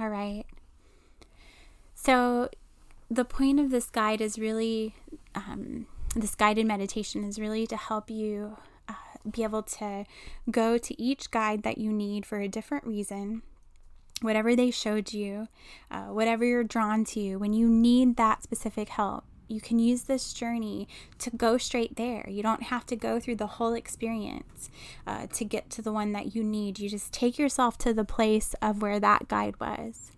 All 0.00 0.08
right. 0.08 0.46
So, 1.94 2.48
the 3.10 3.26
point 3.26 3.60
of 3.60 3.70
this 3.70 3.90
guide 3.90 4.22
is 4.22 4.38
really, 4.38 4.94
um, 5.34 5.86
this 6.14 6.34
guided 6.34 6.66
meditation 6.66 7.24
is 7.24 7.38
really 7.38 7.66
to 7.66 7.76
help 7.76 8.10
you 8.10 8.56
uh, 8.88 8.94
be 9.30 9.42
able 9.42 9.62
to 9.62 10.04
go 10.50 10.78
to 10.78 11.02
each 11.02 11.30
guide 11.30 11.62
that 11.62 11.78
you 11.78 11.92
need 11.92 12.26
for 12.26 12.40
a 12.40 12.48
different 12.48 12.86
reason. 12.86 13.42
Whatever 14.20 14.54
they 14.54 14.70
showed 14.70 15.12
you, 15.12 15.48
uh, 15.90 16.06
whatever 16.06 16.44
you're 16.44 16.64
drawn 16.64 17.04
to, 17.06 17.36
when 17.36 17.52
you 17.52 17.68
need 17.68 18.16
that 18.16 18.42
specific 18.42 18.90
help, 18.90 19.24
you 19.48 19.60
can 19.60 19.78
use 19.78 20.02
this 20.02 20.32
journey 20.32 20.88
to 21.18 21.30
go 21.30 21.58
straight 21.58 21.96
there. 21.96 22.26
You 22.28 22.42
don't 22.42 22.64
have 22.64 22.86
to 22.86 22.96
go 22.96 23.20
through 23.20 23.36
the 23.36 23.46
whole 23.46 23.74
experience 23.74 24.70
uh, 25.06 25.26
to 25.34 25.44
get 25.44 25.70
to 25.70 25.82
the 25.82 25.92
one 25.92 26.12
that 26.12 26.34
you 26.34 26.42
need. 26.42 26.78
You 26.78 26.88
just 26.88 27.12
take 27.12 27.38
yourself 27.38 27.76
to 27.78 27.92
the 27.92 28.04
place 28.04 28.54
of 28.62 28.80
where 28.80 29.00
that 29.00 29.28
guide 29.28 29.58
was. 29.60 30.12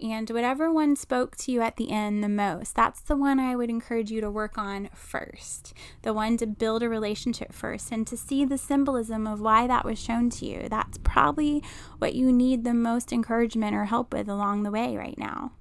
And 0.00 0.28
whatever 0.30 0.70
one 0.70 0.96
spoke 0.96 1.36
to 1.36 1.52
you 1.52 1.62
at 1.62 1.76
the 1.76 1.90
end 1.90 2.22
the 2.22 2.28
most, 2.28 2.74
that's 2.74 3.00
the 3.00 3.16
one 3.16 3.40
I 3.40 3.56
would 3.56 3.70
encourage 3.70 4.10
you 4.10 4.20
to 4.20 4.30
work 4.30 4.58
on 4.58 4.90
first. 4.94 5.72
The 6.02 6.12
one 6.12 6.36
to 6.38 6.46
build 6.46 6.82
a 6.82 6.88
relationship 6.88 7.52
first 7.52 7.90
and 7.90 8.06
to 8.06 8.16
see 8.16 8.44
the 8.44 8.58
symbolism 8.58 9.26
of 9.26 9.40
why 9.40 9.66
that 9.66 9.84
was 9.84 9.98
shown 9.98 10.30
to 10.30 10.46
you. 10.46 10.66
That's 10.68 10.98
probably 10.98 11.62
what 11.98 12.14
you 12.14 12.32
need 12.32 12.64
the 12.64 12.74
most 12.74 13.12
encouragement 13.12 13.74
or 13.74 13.86
help 13.86 14.12
with 14.12 14.28
along 14.28 14.62
the 14.62 14.70
way 14.70 14.96
right 14.96 15.18
now. 15.18 15.52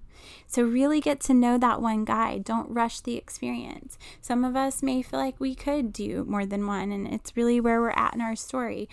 So, 0.47 0.63
really 0.63 1.01
get 1.01 1.19
to 1.21 1.33
know 1.33 1.57
that 1.57 1.81
one 1.81 2.05
guide. 2.05 2.43
Don't 2.43 2.69
rush 2.69 3.01
the 3.01 3.15
experience. 3.15 3.97
Some 4.21 4.43
of 4.43 4.55
us 4.55 4.83
may 4.83 5.01
feel 5.01 5.19
like 5.19 5.39
we 5.39 5.55
could 5.55 5.93
do 5.93 6.25
more 6.25 6.45
than 6.45 6.67
one, 6.67 6.91
and 6.91 7.07
it's 7.07 7.35
really 7.35 7.59
where 7.59 7.81
we're 7.81 7.91
at 7.91 8.13
in 8.13 8.21
our 8.21 8.35
story. 8.35 8.89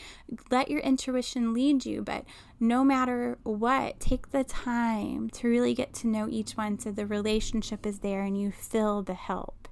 Let 0.50 0.70
your 0.70 0.80
intuition 0.80 1.52
lead 1.54 1.84
you, 1.84 2.02
but 2.02 2.24
no 2.60 2.84
matter 2.84 3.38
what, 3.42 3.98
take 3.98 4.30
the 4.30 4.44
time 4.44 5.30
to 5.30 5.48
really 5.48 5.74
get 5.74 5.92
to 5.94 6.06
know 6.06 6.28
each 6.30 6.52
one 6.52 6.78
so 6.78 6.92
the 6.92 7.06
relationship 7.06 7.84
is 7.84 7.98
there 7.98 8.22
and 8.22 8.40
you 8.40 8.52
feel 8.52 9.02
the 9.02 9.14
help. 9.14 9.68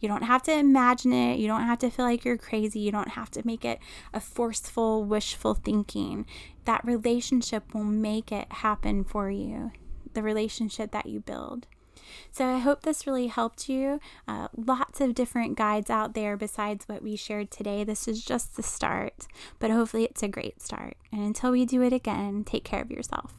You 0.00 0.08
don't 0.08 0.24
have 0.24 0.42
to 0.44 0.52
imagine 0.52 1.12
it. 1.12 1.38
You 1.38 1.46
don't 1.46 1.62
have 1.64 1.78
to 1.80 1.90
feel 1.90 2.04
like 2.04 2.24
you're 2.24 2.36
crazy. 2.36 2.80
You 2.80 2.92
don't 2.92 3.10
have 3.10 3.30
to 3.32 3.46
make 3.46 3.64
it 3.64 3.78
a 4.12 4.20
forceful, 4.20 5.04
wishful 5.04 5.54
thinking. 5.54 6.26
That 6.64 6.84
relationship 6.84 7.74
will 7.74 7.84
make 7.84 8.30
it 8.30 8.50
happen 8.50 9.04
for 9.04 9.30
you 9.30 9.72
the 10.16 10.22
relationship 10.22 10.90
that 10.90 11.06
you 11.06 11.20
build. 11.20 11.68
So 12.32 12.46
I 12.46 12.58
hope 12.58 12.82
this 12.82 13.06
really 13.06 13.28
helped 13.28 13.68
you. 13.68 14.00
Uh, 14.26 14.48
lots 14.56 15.00
of 15.00 15.14
different 15.14 15.56
guides 15.56 15.90
out 15.90 16.14
there 16.14 16.36
besides 16.36 16.88
what 16.88 17.02
we 17.02 17.16
shared 17.16 17.50
today. 17.50 17.84
This 17.84 18.08
is 18.08 18.24
just 18.24 18.56
the 18.56 18.62
start, 18.62 19.26
but 19.58 19.70
hopefully 19.70 20.04
it's 20.04 20.22
a 20.22 20.28
great 20.28 20.60
start. 20.60 20.96
And 21.12 21.22
until 21.22 21.52
we 21.52 21.64
do 21.64 21.82
it 21.82 21.92
again, 21.92 22.44
take 22.44 22.64
care 22.64 22.82
of 22.82 22.90
yourself. 22.90 23.34